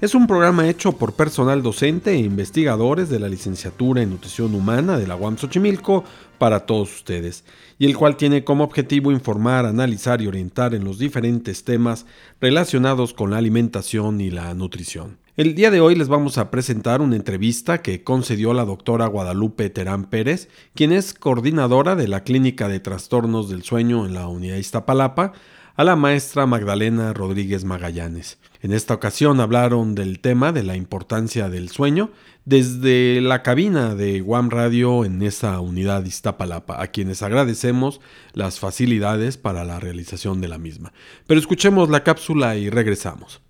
es 0.00 0.14
un 0.14 0.26
programa 0.26 0.68
hecho 0.68 0.92
por 0.92 1.14
personal 1.14 1.62
docente 1.62 2.10
e 2.10 2.18
investigadores 2.18 3.08
de 3.08 3.20
la 3.20 3.28
licenciatura 3.28 4.02
en 4.02 4.10
nutrición 4.10 4.54
humana 4.54 4.98
de 4.98 5.06
la 5.06 5.16
UAM 5.16 5.36
Xochimilco 5.38 6.04
para 6.38 6.66
todos 6.66 6.94
ustedes, 6.94 7.44
y 7.78 7.86
el 7.86 7.96
cual 7.96 8.16
tiene 8.16 8.44
como 8.44 8.64
objetivo 8.64 9.12
informar, 9.12 9.66
analizar 9.66 10.20
y 10.20 10.26
orientar 10.26 10.74
en 10.74 10.84
los 10.84 10.98
diferentes 10.98 11.64
temas 11.64 12.06
relacionados 12.40 13.14
con 13.14 13.30
la 13.30 13.38
alimentación 13.38 14.20
y 14.20 14.30
la 14.30 14.52
nutrición. 14.54 15.18
El 15.36 15.54
día 15.54 15.70
de 15.70 15.80
hoy 15.80 15.94
les 15.94 16.08
vamos 16.08 16.38
a 16.38 16.50
presentar 16.50 17.00
una 17.00 17.16
entrevista 17.16 17.82
que 17.82 18.04
concedió 18.04 18.54
la 18.54 18.64
doctora 18.64 19.06
Guadalupe 19.06 19.70
Terán 19.70 20.04
Pérez, 20.04 20.48
quien 20.74 20.92
es 20.92 21.14
coordinadora 21.14 21.96
de 21.96 22.08
la 22.08 22.22
Clínica 22.22 22.68
de 22.68 22.78
Trastornos 22.78 23.48
del 23.48 23.62
Sueño 23.62 24.06
en 24.06 24.14
la 24.14 24.28
Unidad 24.28 24.58
Iztapalapa, 24.58 25.32
a 25.76 25.82
la 25.82 25.96
maestra 25.96 26.46
Magdalena 26.46 27.12
Rodríguez 27.12 27.64
Magallanes. 27.64 28.38
En 28.62 28.72
esta 28.72 28.94
ocasión 28.94 29.40
hablaron 29.40 29.94
del 29.94 30.20
tema 30.20 30.52
de 30.52 30.62
la 30.62 30.76
importancia 30.76 31.48
del 31.48 31.68
sueño 31.68 32.10
desde 32.44 33.20
la 33.20 33.42
cabina 33.42 33.94
de 33.94 34.20
Guam 34.20 34.50
Radio 34.50 35.04
en 35.04 35.22
esa 35.22 35.58
unidad 35.60 36.04
Iztapalapa, 36.04 36.80
a 36.80 36.86
quienes 36.88 37.22
agradecemos 37.22 38.00
las 38.32 38.60
facilidades 38.60 39.36
para 39.36 39.64
la 39.64 39.80
realización 39.80 40.40
de 40.40 40.48
la 40.48 40.58
misma. 40.58 40.92
Pero 41.26 41.40
escuchemos 41.40 41.90
la 41.90 42.04
cápsula 42.04 42.56
y 42.56 42.70
regresamos. 42.70 43.40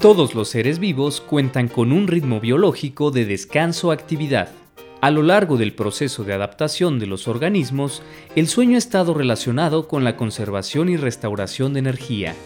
Todos 0.00 0.34
los 0.34 0.48
seres 0.48 0.80
vivos 0.80 1.20
cuentan 1.20 1.68
con 1.68 1.92
un 1.92 2.08
ritmo 2.08 2.40
biológico 2.40 3.12
de 3.12 3.24
descanso-actividad. 3.24 4.61
A 5.02 5.10
lo 5.10 5.24
largo 5.24 5.56
del 5.56 5.74
proceso 5.74 6.22
de 6.22 6.32
adaptación 6.32 7.00
de 7.00 7.08
los 7.08 7.26
organismos, 7.26 8.02
el 8.36 8.46
sueño 8.46 8.76
ha 8.76 8.78
estado 8.78 9.14
relacionado 9.14 9.88
con 9.88 10.04
la 10.04 10.16
conservación 10.16 10.88
y 10.88 10.96
restauración 10.96 11.72
de 11.72 11.80
energía. 11.80 12.36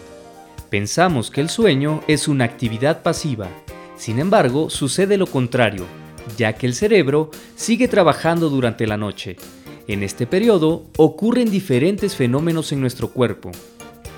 Pensamos 0.70 1.30
que 1.30 1.42
el 1.42 1.50
sueño 1.50 2.02
es 2.08 2.28
una 2.28 2.46
actividad 2.46 3.02
pasiva, 3.02 3.50
sin 3.98 4.18
embargo 4.18 4.70
sucede 4.70 5.18
lo 5.18 5.26
contrario, 5.26 5.84
ya 6.38 6.54
que 6.54 6.66
el 6.66 6.72
cerebro 6.72 7.30
sigue 7.56 7.88
trabajando 7.88 8.48
durante 8.48 8.86
la 8.86 8.96
noche. 8.96 9.36
En 9.86 10.02
este 10.02 10.26
periodo 10.26 10.86
ocurren 10.96 11.50
diferentes 11.50 12.16
fenómenos 12.16 12.72
en 12.72 12.80
nuestro 12.80 13.10
cuerpo. 13.10 13.52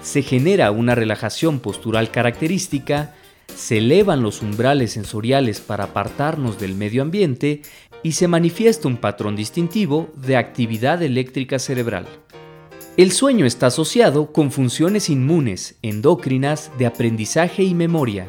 Se 0.00 0.22
genera 0.22 0.70
una 0.70 0.94
relajación 0.94 1.58
postural 1.58 2.12
característica, 2.12 3.16
se 3.56 3.78
elevan 3.78 4.22
los 4.22 4.42
umbrales 4.42 4.92
sensoriales 4.92 5.60
para 5.60 5.84
apartarnos 5.84 6.60
del 6.60 6.76
medio 6.76 7.02
ambiente 7.02 7.62
y 8.02 8.12
se 8.12 8.28
manifiesta 8.28 8.88
un 8.88 8.96
patrón 8.96 9.36
distintivo 9.36 10.08
de 10.16 10.36
actividad 10.36 11.02
eléctrica 11.02 11.58
cerebral. 11.58 12.06
El 12.96 13.12
sueño 13.12 13.46
está 13.46 13.66
asociado 13.66 14.32
con 14.32 14.50
funciones 14.50 15.08
inmunes, 15.08 15.76
endocrinas, 15.82 16.72
de 16.78 16.86
aprendizaje 16.86 17.62
y 17.62 17.74
memoria. 17.74 18.28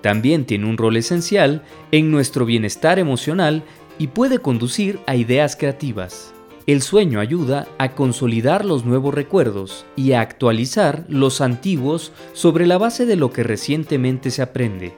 También 0.00 0.46
tiene 0.46 0.66
un 0.66 0.78
rol 0.78 0.96
esencial 0.96 1.62
en 1.92 2.10
nuestro 2.10 2.44
bienestar 2.44 2.98
emocional 2.98 3.62
y 3.98 4.08
puede 4.08 4.38
conducir 4.38 4.98
a 5.06 5.14
ideas 5.14 5.54
creativas. 5.54 6.32
El 6.66 6.82
sueño 6.82 7.20
ayuda 7.20 7.68
a 7.78 7.94
consolidar 7.94 8.64
los 8.64 8.84
nuevos 8.84 9.14
recuerdos 9.14 9.84
y 9.96 10.12
a 10.12 10.20
actualizar 10.20 11.04
los 11.08 11.40
antiguos 11.40 12.12
sobre 12.32 12.66
la 12.66 12.78
base 12.78 13.06
de 13.06 13.16
lo 13.16 13.32
que 13.32 13.42
recientemente 13.42 14.30
se 14.30 14.42
aprende. 14.42 14.94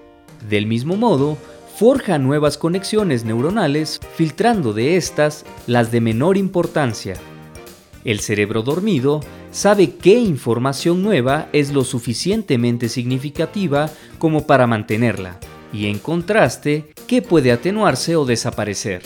Del 0.49 0.67
mismo 0.67 0.97
modo, 0.97 1.39
forja 1.83 2.17
nuevas 2.17 2.59
conexiones 2.59 3.25
neuronales 3.25 3.99
filtrando 4.15 4.73
de 4.73 4.97
estas 4.97 5.45
las 5.67 5.91
de 5.91 6.01
menor 6.01 6.37
importancia. 6.37 7.17
El 8.05 8.21
cerebro 8.21 8.63
dormido 8.63 9.19
sabe 9.51 9.97
qué 9.97 10.15
información 10.15 11.03
nueva 11.03 11.49
es 11.53 11.73
lo 11.73 11.83
suficientemente 11.83 12.89
significativa 12.89 13.91
como 14.21 14.47
para 14.47 14.69
mantenerla, 14.69 15.41
y 15.73 15.87
en 15.87 15.99
contraste, 15.99 16.93
qué 17.09 17.21
puede 17.21 17.51
atenuarse 17.51 18.15
o 18.15 18.25
desaparecer. 18.25 19.03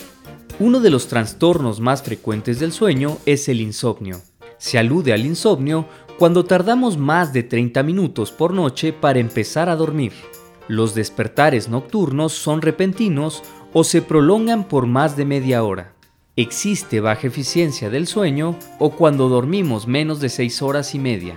Uno 0.60 0.80
de 0.80 0.90
los 0.90 1.08
trastornos 1.08 1.80
más 1.80 2.02
frecuentes 2.02 2.60
del 2.60 2.72
sueño 2.72 3.16
es 3.24 3.48
el 3.48 3.62
insomnio. 3.62 4.20
Se 4.58 4.76
alude 4.76 5.14
al 5.14 5.24
insomnio 5.24 5.86
cuando 6.18 6.44
tardamos 6.44 6.98
más 6.98 7.32
de 7.32 7.42
30 7.42 7.82
minutos 7.82 8.32
por 8.32 8.52
noche 8.52 8.92
para 8.92 9.18
empezar 9.18 9.70
a 9.70 9.76
dormir. 9.76 10.12
Los 10.68 10.94
despertares 10.94 11.68
nocturnos 11.68 12.32
son 12.32 12.60
repentinos 12.60 13.42
o 13.72 13.84
se 13.84 14.02
prolongan 14.02 14.64
por 14.64 14.86
más 14.86 15.16
de 15.16 15.24
media 15.24 15.62
hora. 15.62 15.92
Existe 16.34 17.00
baja 17.00 17.28
eficiencia 17.28 17.88
del 17.88 18.06
sueño 18.06 18.56
o 18.78 18.90
cuando 18.90 19.28
dormimos 19.28 19.86
menos 19.86 20.20
de 20.20 20.28
6 20.28 20.62
horas 20.62 20.94
y 20.94 20.98
media. 20.98 21.34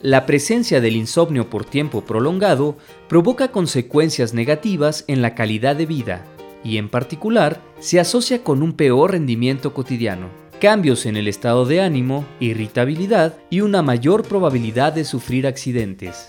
La 0.00 0.24
presencia 0.24 0.80
del 0.80 0.96
insomnio 0.96 1.50
por 1.50 1.66
tiempo 1.66 2.00
prolongado 2.00 2.78
provoca 3.06 3.52
consecuencias 3.52 4.32
negativas 4.32 5.04
en 5.08 5.20
la 5.20 5.34
calidad 5.34 5.76
de 5.76 5.84
vida, 5.84 6.24
y 6.64 6.78
en 6.78 6.88
particular 6.88 7.60
se 7.80 8.00
asocia 8.00 8.42
con 8.42 8.62
un 8.62 8.72
peor 8.72 9.12
rendimiento 9.12 9.74
cotidiano, 9.74 10.28
cambios 10.58 11.04
en 11.04 11.16
el 11.16 11.28
estado 11.28 11.66
de 11.66 11.82
ánimo, 11.82 12.24
irritabilidad 12.40 13.36
y 13.50 13.60
una 13.60 13.82
mayor 13.82 14.22
probabilidad 14.22 14.94
de 14.94 15.04
sufrir 15.04 15.46
accidentes. 15.46 16.28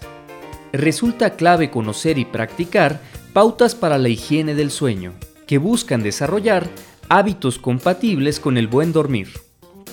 Resulta 0.73 1.31
clave 1.31 1.69
conocer 1.69 2.17
y 2.17 2.25
practicar 2.25 3.01
pautas 3.33 3.75
para 3.75 3.97
la 3.97 4.09
higiene 4.09 4.55
del 4.55 4.71
sueño, 4.71 5.13
que 5.47 5.57
buscan 5.57 6.03
desarrollar 6.03 6.69
hábitos 7.09 7.59
compatibles 7.59 8.39
con 8.39 8.57
el 8.57 8.67
buen 8.67 8.93
dormir. 8.93 9.29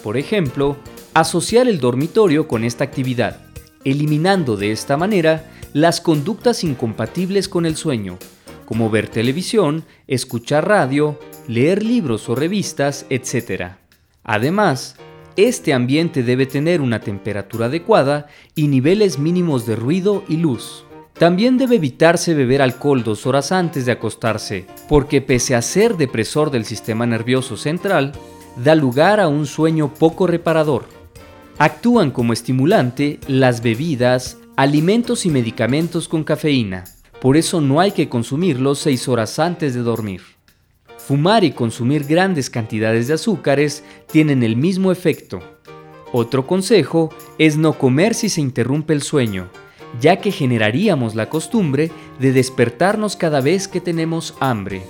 Por 0.03 0.17
ejemplo, 0.17 0.77
asociar 1.15 1.67
el 1.67 1.81
dormitorio 1.81 2.47
con 2.47 2.63
esta 2.63 2.85
actividad, 2.85 3.41
eliminando 3.85 4.57
de 4.57 4.71
esta 4.71 4.97
manera 4.97 5.51
las 5.73 6.01
conductas 6.01 6.63
incompatibles 6.63 7.49
con 7.49 7.67
el 7.67 7.77
sueño, 7.77 8.19
como 8.65 8.91
ver 8.91 9.09
televisión, 9.09 9.85
escuchar 10.07 10.69
radio, 10.69 11.19
leer 11.49 11.83
libros 11.83 12.29
o 12.29 12.35
revistas, 12.35 13.07
etc. 13.11 13.73
Además, 14.23 14.97
este 15.39 15.73
ambiente 15.73 16.25
debe 16.25 16.47
tener 16.47 16.81
una 16.81 16.99
temperatura 16.99 17.67
adecuada 17.67 18.27
y 18.57 18.67
niveles 18.67 19.21
mínimos 19.21 19.67
de 19.67 19.77
ruido 19.77 20.25
y 20.29 20.37
luz. 20.37 20.85
También 21.13 21.59
debe 21.59 21.77
evitarse 21.77 22.35
beber 22.35 22.61
alcohol 22.61 23.05
dos 23.05 23.25
horas 23.25 23.53
antes 23.53 23.87
de 23.87 23.93
acostarse, 23.93 24.67
porque 24.89 25.21
pese 25.21 25.55
a 25.55 25.63
ser 25.63 25.97
depresor 25.97 26.51
del 26.51 26.65
sistema 26.65 27.07
nervioso 27.07 27.57
central, 27.57 28.11
da 28.57 28.75
lugar 28.75 29.21
a 29.21 29.29
un 29.29 29.47
sueño 29.47 29.95
poco 29.95 30.27
reparador. 30.27 30.87
Actúan 31.57 32.11
como 32.11 32.33
estimulante 32.33 33.21
las 33.29 33.63
bebidas, 33.63 34.39
alimentos 34.57 35.25
y 35.25 35.31
medicamentos 35.31 36.09
con 36.09 36.25
cafeína. 36.25 36.83
Por 37.21 37.37
eso 37.37 37.61
no 37.61 37.79
hay 37.79 37.93
que 37.93 38.09
consumirlos 38.09 38.81
6 38.81 39.07
horas 39.07 39.39
antes 39.39 39.73
de 39.73 39.83
dormir. 39.83 40.38
Fumar 41.09 41.43
y 41.43 41.53
consumir 41.53 42.05
grandes 42.05 42.51
cantidades 42.51 43.09
de 43.09 43.15
azúcares 43.15 43.83
tienen 44.13 44.43
el 44.43 44.57
mismo 44.57 44.93
efecto. 44.93 45.41
Otro 46.13 46.47
consejo 46.47 47.09
es 47.39 47.57
no 47.57 47.79
comer 47.79 48.13
si 48.13 48.29
se 48.29 48.43
interrumpe 48.43 48.93
el 48.93 49.01
sueño, 49.01 49.49
ya 50.03 50.19
que 50.19 50.31
generaríamos 50.31 51.15
la 51.15 51.31
costumbre 51.31 51.91
de 52.21 52.33
despertarnos 52.33 53.17
cada 53.17 53.41
vez 53.41 53.69
que 53.69 53.81
tenemos 53.81 54.35
hambre. 54.39 54.83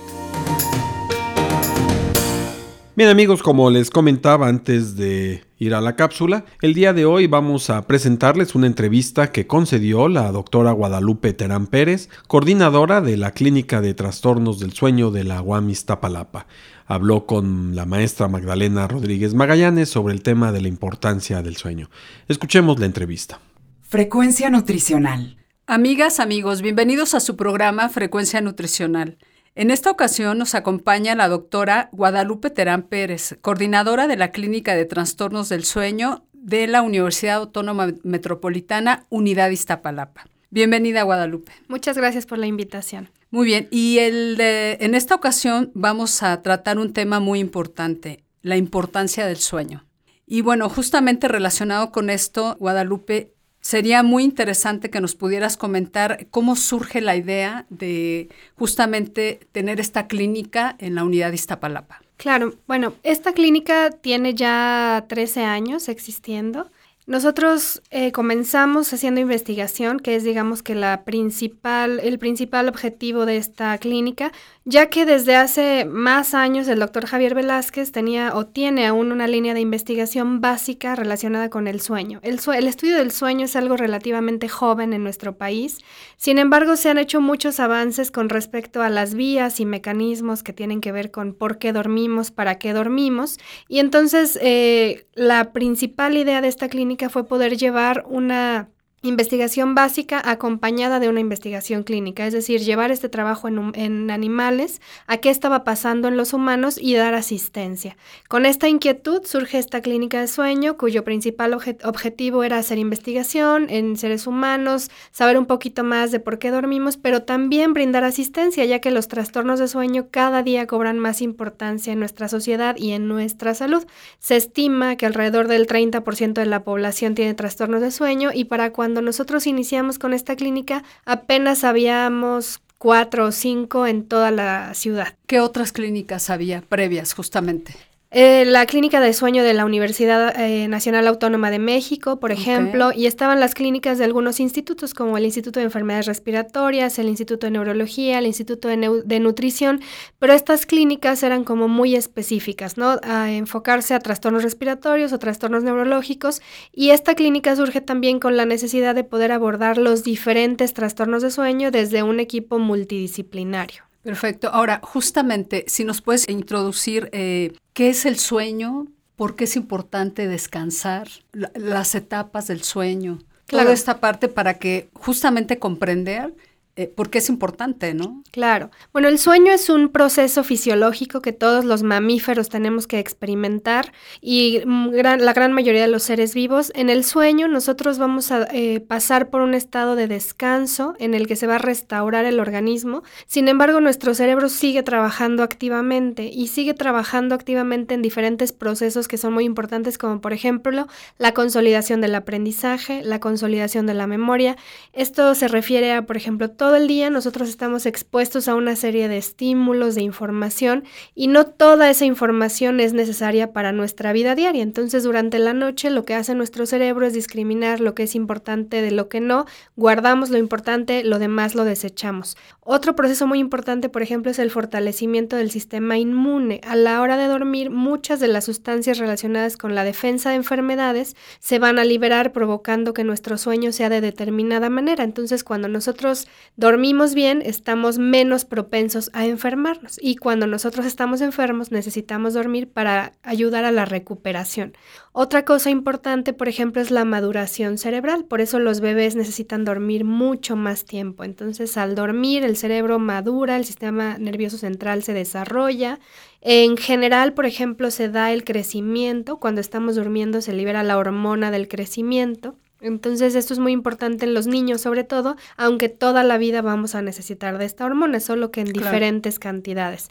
Bien 2.99 3.09
amigos, 3.09 3.41
como 3.41 3.69
les 3.69 3.91
comentaba 3.91 4.49
antes 4.49 4.97
de 4.97 5.45
ir 5.57 5.73
a 5.73 5.79
la 5.79 5.95
cápsula, 5.95 6.43
el 6.61 6.73
día 6.73 6.91
de 6.91 7.05
hoy 7.05 7.27
vamos 7.27 7.69
a 7.69 7.87
presentarles 7.87 8.55
una 8.55 8.67
entrevista 8.67 9.31
que 9.31 9.47
concedió 9.47 10.09
la 10.09 10.29
doctora 10.33 10.73
Guadalupe 10.73 11.31
Terán 11.31 11.67
Pérez, 11.67 12.09
coordinadora 12.27 12.99
de 12.99 13.15
la 13.15 13.31
Clínica 13.31 13.79
de 13.79 13.93
Trastornos 13.93 14.59
del 14.59 14.73
Sueño 14.73 15.11
de 15.11 15.23
la 15.23 15.41
UAM 15.41 15.69
Iztapalapa. 15.69 16.45
Habló 16.87 17.25
con 17.25 17.73
la 17.73 17.85
maestra 17.85 18.27
Magdalena 18.27 18.85
Rodríguez 18.85 19.33
Magallanes 19.33 19.87
sobre 19.87 20.13
el 20.13 20.21
tema 20.21 20.51
de 20.51 20.59
la 20.59 20.67
importancia 20.67 21.41
del 21.41 21.55
sueño. 21.55 21.89
Escuchemos 22.27 22.81
la 22.81 22.85
entrevista. 22.85 23.39
Frecuencia 23.81 24.49
nutricional. 24.49 25.37
Amigas, 25.67 26.19
amigos, 26.19 26.61
bienvenidos 26.61 27.13
a 27.13 27.21
su 27.21 27.37
programa 27.37 27.87
Frecuencia 27.87 28.41
Nutricional. 28.41 29.19
En 29.59 29.71
esta 29.71 29.91
ocasión 29.91 30.37
nos 30.37 30.55
acompaña 30.55 31.15
la 31.15 31.27
doctora 31.27 31.89
Guadalupe 31.91 32.49
Terán 32.49 32.83
Pérez, 32.83 33.37
coordinadora 33.41 34.07
de 34.07 34.15
la 34.15 34.31
Clínica 34.31 34.73
de 34.73 34.85
Trastornos 34.85 35.49
del 35.49 35.65
Sueño 35.65 36.23
de 36.31 36.65
la 36.65 36.81
Universidad 36.81 37.35
Autónoma 37.35 37.91
Metropolitana 38.03 39.05
Unidad 39.09 39.49
Iztapalapa. 39.49 40.27
Bienvenida, 40.49 41.03
Guadalupe. 41.03 41.51
Muchas 41.67 41.97
gracias 41.97 42.25
por 42.25 42.37
la 42.37 42.47
invitación. 42.47 43.09
Muy 43.31 43.47
bien, 43.47 43.67
y 43.69 43.97
el 43.97 44.37
en 44.39 44.95
esta 44.95 45.13
ocasión 45.13 45.71
vamos 45.73 46.23
a 46.23 46.41
tratar 46.41 46.79
un 46.79 46.93
tema 46.93 47.19
muy 47.19 47.39
importante, 47.39 48.23
la 48.41 48.55
importancia 48.55 49.27
del 49.27 49.39
sueño. 49.39 49.85
Y 50.25 50.39
bueno, 50.39 50.69
justamente 50.69 51.27
relacionado 51.27 51.91
con 51.91 52.09
esto, 52.09 52.55
Guadalupe, 52.61 53.33
Sería 53.61 54.03
muy 54.03 54.23
interesante 54.23 54.89
que 54.89 55.01
nos 55.01 55.15
pudieras 55.15 55.57
comentar 55.57 56.27
cómo 56.31 56.55
surge 56.55 57.01
la 57.01 57.15
idea 57.15 57.65
de 57.69 58.29
justamente 58.55 59.41
tener 59.51 59.79
esta 59.79 60.07
clínica 60.07 60.75
en 60.79 60.95
la 60.95 61.03
unidad 61.03 61.29
de 61.29 61.35
Iztapalapa. 61.35 62.01
Claro, 62.17 62.53
bueno, 62.67 62.93
esta 63.03 63.33
clínica 63.33 63.91
tiene 63.91 64.33
ya 64.33 65.05
13 65.07 65.43
años 65.43 65.87
existiendo. 65.87 66.69
Nosotros 67.09 67.81
eh, 67.89 68.11
comenzamos 68.11 68.93
haciendo 68.93 69.19
investigación, 69.19 69.99
que 69.99 70.15
es 70.15 70.23
digamos 70.23 70.61
que 70.61 70.75
la 70.75 71.05
principal, 71.05 71.99
el 72.03 72.19
principal 72.19 72.69
objetivo 72.69 73.25
de 73.25 73.37
esta 73.37 73.75
clínica, 73.79 74.31
ya 74.63 74.91
que 74.91 75.07
desde 75.07 75.35
hace 75.35 75.85
más 75.85 76.35
años 76.35 76.67
el 76.67 76.77
doctor 76.77 77.07
Javier 77.07 77.33
Velázquez 77.33 77.91
tenía 77.91 78.35
o 78.35 78.45
tiene 78.45 78.85
aún 78.85 79.11
una 79.11 79.25
línea 79.25 79.55
de 79.55 79.59
investigación 79.59 80.39
básica 80.39 80.93
relacionada 80.93 81.49
con 81.49 81.67
el 81.67 81.81
sueño. 81.81 82.19
El, 82.21 82.39
el 82.55 82.67
estudio 82.67 82.97
del 82.97 83.09
sueño 83.09 83.45
es 83.45 83.55
algo 83.55 83.75
relativamente 83.75 84.47
joven 84.47 84.93
en 84.93 85.01
nuestro 85.01 85.35
país, 85.35 85.79
sin 86.15 86.37
embargo 86.37 86.75
se 86.75 86.91
han 86.91 86.99
hecho 86.99 87.21
muchos 87.21 87.59
avances 87.59 88.11
con 88.11 88.29
respecto 88.29 88.83
a 88.83 88.89
las 88.89 89.15
vías 89.15 89.59
y 89.59 89.65
mecanismos 89.65 90.43
que 90.43 90.53
tienen 90.53 90.79
que 90.79 90.91
ver 90.91 91.09
con 91.09 91.33
por 91.33 91.57
qué 91.57 91.73
dormimos, 91.73 92.29
para 92.29 92.59
qué 92.59 92.71
dormimos, 92.71 93.39
y 93.67 93.79
entonces 93.79 94.37
eh, 94.43 95.07
la 95.15 95.53
principal 95.53 96.15
idea 96.15 96.41
de 96.41 96.49
esta 96.49 96.69
clínica 96.69 96.98
fue 97.07 97.25
poder 97.25 97.55
llevar 97.55 98.03
una 98.09 98.67
investigación 99.01 99.75
básica 99.75 100.21
acompañada 100.23 100.99
de 100.99 101.07
una 101.07 101.21
investigación 101.21 101.83
clínica, 101.83 102.27
es 102.27 102.33
decir, 102.33 102.59
llevar 102.59 102.91
este 102.91 103.07
trabajo 103.07 103.47
en, 103.47 104.11
animales 104.11 104.81
a 105.07 105.17
qué 105.17 105.29
estaba 105.29 105.63
pasando 105.63 106.07
en 106.07 106.17
los 106.17 106.33
humanos 106.33 106.77
y 106.81 106.95
dar 106.95 107.13
asistencia. 107.13 107.95
Con 108.27 108.45
esta 108.45 108.67
inquietud 108.67 109.23
surge 109.25 109.57
esta 109.57 109.81
clínica 109.81 110.19
de 110.19 110.27
sueño 110.27 110.77
cuyo 110.77 111.03
principal 111.03 111.53
objetivo 111.53 112.43
era 112.43 112.57
hacer 112.57 112.77
investigación 112.77 113.69
en 113.69 113.95
seres 113.95 114.27
humanos, 114.27 114.91
saber 115.11 115.37
un 115.37 115.45
poquito 115.45 115.83
más 115.83 116.11
de 116.11 116.19
por 116.19 116.39
qué 116.39 116.51
dormimos, 116.51 116.97
pero 116.97 117.23
también 117.23 117.73
brindar 117.73 118.03
asistencia, 118.03 118.65
ya 118.65 118.79
que 118.79 118.91
los 118.91 119.07
trastornos 119.07 119.59
de 119.59 119.67
sueño 119.67 120.07
cada 120.11 120.43
día 120.43 120.67
cobran 120.67 120.99
más 120.99 121.21
importancia 121.21 121.93
en 121.93 121.99
nuestra 121.99 122.27
sociedad 122.27 122.75
y 122.77 122.91
en 122.91 123.07
nuestra 123.07 123.53
salud. 123.53 123.85
Se 124.19 124.35
estima 124.35 124.97
que 124.97 125.05
alrededor 125.05 125.47
del 125.47 125.67
30% 125.67 126.33
de 126.33 126.45
la 126.45 126.63
población 126.63 127.15
tiene 127.15 127.33
trastornos 127.33 127.81
de 127.81 127.91
sueño 127.91 128.31
y 128.33 128.45
para 128.45 128.71
cuando 128.71 128.88
cuando 128.89 129.03
nosotros 129.03 129.45
iniciamos 129.45 129.99
con 129.99 130.15
esta 130.15 130.35
clínica, 130.35 130.83
apenas 131.05 131.63
habíamos 131.63 132.59
cuatro 132.79 133.25
o 133.25 133.31
cinco 133.31 133.85
en 133.85 134.03
toda 134.03 134.31
la 134.31 134.73
ciudad. 134.73 135.15
¿Qué 135.27 135.39
otras 135.39 135.71
clínicas 135.71 136.31
había 136.31 136.61
previas 136.61 137.13
justamente? 137.13 137.75
Eh, 138.11 138.43
la 138.45 138.65
clínica 138.65 138.99
de 139.01 139.13
sueño 139.13 139.43
de 139.43 139.53
la 139.53 139.65
Universidad 139.65 140.33
eh, 140.35 140.67
Nacional 140.67 141.07
Autónoma 141.07 141.51
de 141.51 141.59
México, 141.59 142.19
por 142.19 142.31
ejemplo, 142.31 142.91
y 142.91 143.05
estaban 143.05 143.39
las 143.39 143.53
clínicas 143.53 143.99
de 143.99 144.05
algunos 144.05 144.39
institutos 144.39 144.95
como 144.95 145.15
el 145.15 145.25
Instituto 145.25 145.59
de 145.59 145.65
Enfermedades 145.65 146.07
Respiratorias, 146.07 146.97
el 146.97 147.07
Instituto 147.07 147.45
de 147.45 147.51
Neurología, 147.51 148.17
el 148.17 148.25
Instituto 148.25 148.67
de, 148.67 149.19
Nutrición, 149.19 149.81
pero 150.17 150.33
estas 150.33 150.65
clínicas 150.65 151.21
eran 151.21 151.43
como 151.43 151.67
muy 151.67 151.95
específicas, 151.95 152.77
¿no? 152.77 152.99
A 153.03 153.31
enfocarse 153.31 153.93
a 153.93 153.99
trastornos 153.99 154.41
respiratorios 154.41 155.13
o 155.13 155.19
trastornos 155.19 155.61
neurológicos, 155.63 156.41
y 156.73 156.89
esta 156.89 157.13
clínica 157.13 157.55
surge 157.55 157.79
también 157.79 158.19
con 158.19 158.37
la 158.37 158.45
necesidad 158.45 158.95
de 158.95 159.03
poder 159.03 159.31
abordar 159.31 159.77
los 159.77 160.03
diferentes 160.03 160.73
trastornos 160.73 161.21
de 161.21 161.29
sueño 161.29 161.69
desde 161.69 162.01
un 162.01 162.19
equipo 162.19 162.57
multidisciplinario. 162.57 163.88
Perfecto. 164.09 164.49
Ahora, 164.49 164.79
justamente, 164.81 165.65
si 165.67 165.83
nos 165.83 166.01
puedes 166.01 166.27
introducir 166.29 167.11
eh, 167.11 167.53
qué 167.73 167.89
es 167.89 168.07
el 168.07 168.17
sueño, 168.17 168.87
por 169.15 169.35
qué 169.35 169.43
es 169.43 169.55
importante 169.55 170.27
descansar, 170.27 171.07
las 171.31 171.93
etapas 171.93 172.47
del 172.47 172.63
sueño, 172.63 173.19
claro. 173.45 173.65
toda 173.65 173.73
esta 173.75 173.99
parte 173.99 174.27
para 174.27 174.55
que 174.55 174.89
justamente 174.93 175.59
comprender 175.59 176.33
eh, 176.79 176.89
porque 176.95 177.17
es 177.17 177.27
importante, 177.27 177.93
¿no? 177.93 178.23
Claro. 178.31 178.71
Bueno, 178.93 179.09
el 179.09 179.19
sueño 179.19 179.51
es 179.51 179.69
un 179.69 179.89
proceso 179.89 180.45
fisiológico 180.45 181.21
que 181.21 181.33
todos 181.33 181.65
los 181.65 181.83
mamíferos 181.83 182.47
tenemos 182.47 182.87
que 182.87 182.99
experimentar 182.99 183.91
y 184.21 184.61
mm, 184.65 184.91
la 185.19 185.33
gran 185.33 185.51
mayoría 185.51 185.81
de 185.81 185.89
los 185.89 186.03
seres 186.03 186.33
vivos. 186.33 186.71
En 186.75 186.89
el 186.89 187.03
sueño 187.03 187.49
nosotros 187.49 187.97
vamos 187.97 188.31
a 188.31 188.47
eh, 188.53 188.79
pasar 188.79 189.29
por 189.29 189.41
un 189.41 189.55
estado 189.55 189.97
de 189.97 190.07
descanso 190.07 190.95
en 190.99 191.15
el 191.15 191.27
que 191.27 191.35
se 191.35 191.47
va 191.47 191.55
a 191.55 191.57
restaurar 191.57 192.23
el 192.23 192.39
organismo. 192.39 193.03
Sin 193.25 193.49
embargo, 193.49 193.81
nuestro 193.81 194.13
cerebro 194.13 194.47
sigue 194.47 194.81
trabajando 194.81 195.43
activamente 195.43 196.29
y 196.33 196.47
sigue 196.47 196.73
trabajando 196.73 197.35
activamente 197.35 197.93
en 197.93 198.01
diferentes 198.01 198.53
procesos 198.53 199.09
que 199.09 199.17
son 199.17 199.33
muy 199.33 199.43
importantes, 199.43 199.97
como 199.97 200.21
por 200.21 200.31
ejemplo 200.31 200.87
la 201.17 201.33
consolidación 201.33 201.99
del 201.99 202.15
aprendizaje, 202.15 203.03
la 203.03 203.19
consolidación 203.19 203.85
de 203.85 203.95
la 203.95 204.07
memoria. 204.07 204.55
Esto 204.93 205.35
se 205.35 205.49
refiere 205.49 205.91
a, 205.91 206.05
por 206.05 206.15
ejemplo, 206.15 206.49
todo 206.49 206.68
todo 206.69 206.77
el 206.77 206.87
día 206.87 207.09
nosotros 207.09 207.49
estamos 207.49 207.87
expuestos 207.87 208.47
a 208.47 208.53
una 208.53 208.75
serie 208.75 209.07
de 209.07 209.17
estímulos, 209.17 209.95
de 209.95 210.03
información, 210.03 210.83
y 211.15 211.25
no 211.25 211.47
toda 211.47 211.89
esa 211.89 212.05
información 212.05 212.79
es 212.79 212.93
necesaria 212.93 213.53
para 213.53 213.71
nuestra 213.71 214.13
vida 214.13 214.35
diaria. 214.35 214.61
Entonces, 214.61 215.01
durante 215.01 215.39
la 215.39 215.53
noche 215.55 215.89
lo 215.89 216.05
que 216.05 216.13
hace 216.13 216.35
nuestro 216.35 216.67
cerebro 216.67 217.07
es 217.07 217.13
discriminar 217.13 217.79
lo 217.79 217.95
que 217.95 218.03
es 218.03 218.13
importante 218.13 218.83
de 218.83 218.91
lo 218.91 219.09
que 219.09 219.19
no, 219.19 219.47
guardamos 219.77 220.29
lo 220.29 220.37
importante, 220.37 221.03
lo 221.03 221.17
demás 221.17 221.55
lo 221.55 221.63
desechamos. 221.63 222.37
Otro 222.71 222.95
proceso 222.95 223.25
muy 223.25 223.39
importante, 223.39 223.89
por 223.89 224.03
ejemplo, 224.03 224.29
es 224.29 224.37
el 224.37 224.51
fortalecimiento 224.51 225.35
del 225.35 225.49
sistema 225.49 225.97
inmune. 225.97 226.61
A 226.63 226.75
la 226.75 227.01
hora 227.01 227.17
de 227.17 227.25
dormir, 227.25 227.71
muchas 227.71 228.19
de 228.19 228.27
las 228.27 228.45
sustancias 228.45 228.99
relacionadas 228.99 229.57
con 229.57 229.73
la 229.73 229.83
defensa 229.83 230.29
de 230.29 230.35
enfermedades 230.35 231.15
se 231.39 231.57
van 231.57 231.79
a 231.79 231.83
liberar 231.83 232.31
provocando 232.31 232.93
que 232.93 233.03
nuestro 233.03 233.39
sueño 233.39 233.71
sea 233.71 233.89
de 233.89 234.01
determinada 234.01 234.69
manera. 234.69 235.03
Entonces, 235.03 235.43
cuando 235.43 235.67
nosotros 235.67 236.27
dormimos 236.57 237.15
bien, 237.15 237.41
estamos 237.43 237.97
menos 237.97 238.45
propensos 238.45 239.09
a 239.13 239.25
enfermarnos 239.25 239.97
y 239.99 240.17
cuando 240.17 240.45
nosotros 240.45 240.85
estamos 240.85 241.21
enfermos 241.21 241.71
necesitamos 241.71 242.35
dormir 242.35 242.71
para 242.71 243.13
ayudar 243.23 243.65
a 243.65 243.71
la 243.71 243.85
recuperación. 243.85 244.73
Otra 245.11 245.43
cosa 245.43 245.71
importante, 245.71 246.33
por 246.33 246.47
ejemplo, 246.47 246.81
es 246.81 246.91
la 246.91 247.03
maduración 247.03 247.79
cerebral, 247.79 248.25
por 248.25 248.41
eso 248.41 248.59
los 248.59 248.79
bebés 248.79 249.15
necesitan 249.15 249.65
dormir 249.65 250.05
mucho 250.05 250.55
más 250.55 250.85
tiempo. 250.85 251.23
Entonces, 251.23 251.77
al 251.77 251.95
dormir, 251.95 252.43
el 252.43 252.55
cerebro 252.55 252.99
madura, 252.99 253.57
el 253.57 253.65
sistema 253.65 254.17
nervioso 254.19 254.57
central 254.57 255.01
se 255.03 255.13
desarrolla. 255.13 255.99
En 256.41 256.77
general, 256.77 257.33
por 257.33 257.47
ejemplo, 257.47 257.89
se 257.89 258.09
da 258.09 258.31
el 258.31 258.43
crecimiento, 258.43 259.37
cuando 259.37 259.61
estamos 259.61 259.95
durmiendo 259.95 260.41
se 260.41 260.53
libera 260.53 260.83
la 260.83 260.97
hormona 260.97 261.49
del 261.49 261.67
crecimiento. 261.67 262.55
Entonces 262.81 263.35
esto 263.35 263.53
es 263.53 263.59
muy 263.59 263.73
importante 263.73 264.25
en 264.25 264.33
los 264.33 264.47
niños 264.47 264.81
sobre 264.81 265.03
todo, 265.03 265.35
aunque 265.57 265.89
toda 265.89 266.23
la 266.23 266.37
vida 266.37 266.61
vamos 266.61 266.95
a 266.95 267.01
necesitar 267.01 267.57
de 267.57 267.65
esta 267.65 267.85
hormona, 267.85 268.19
solo 268.19 268.51
que 268.51 268.61
en 268.61 268.71
diferentes 268.71 269.37
cantidades. 269.37 270.09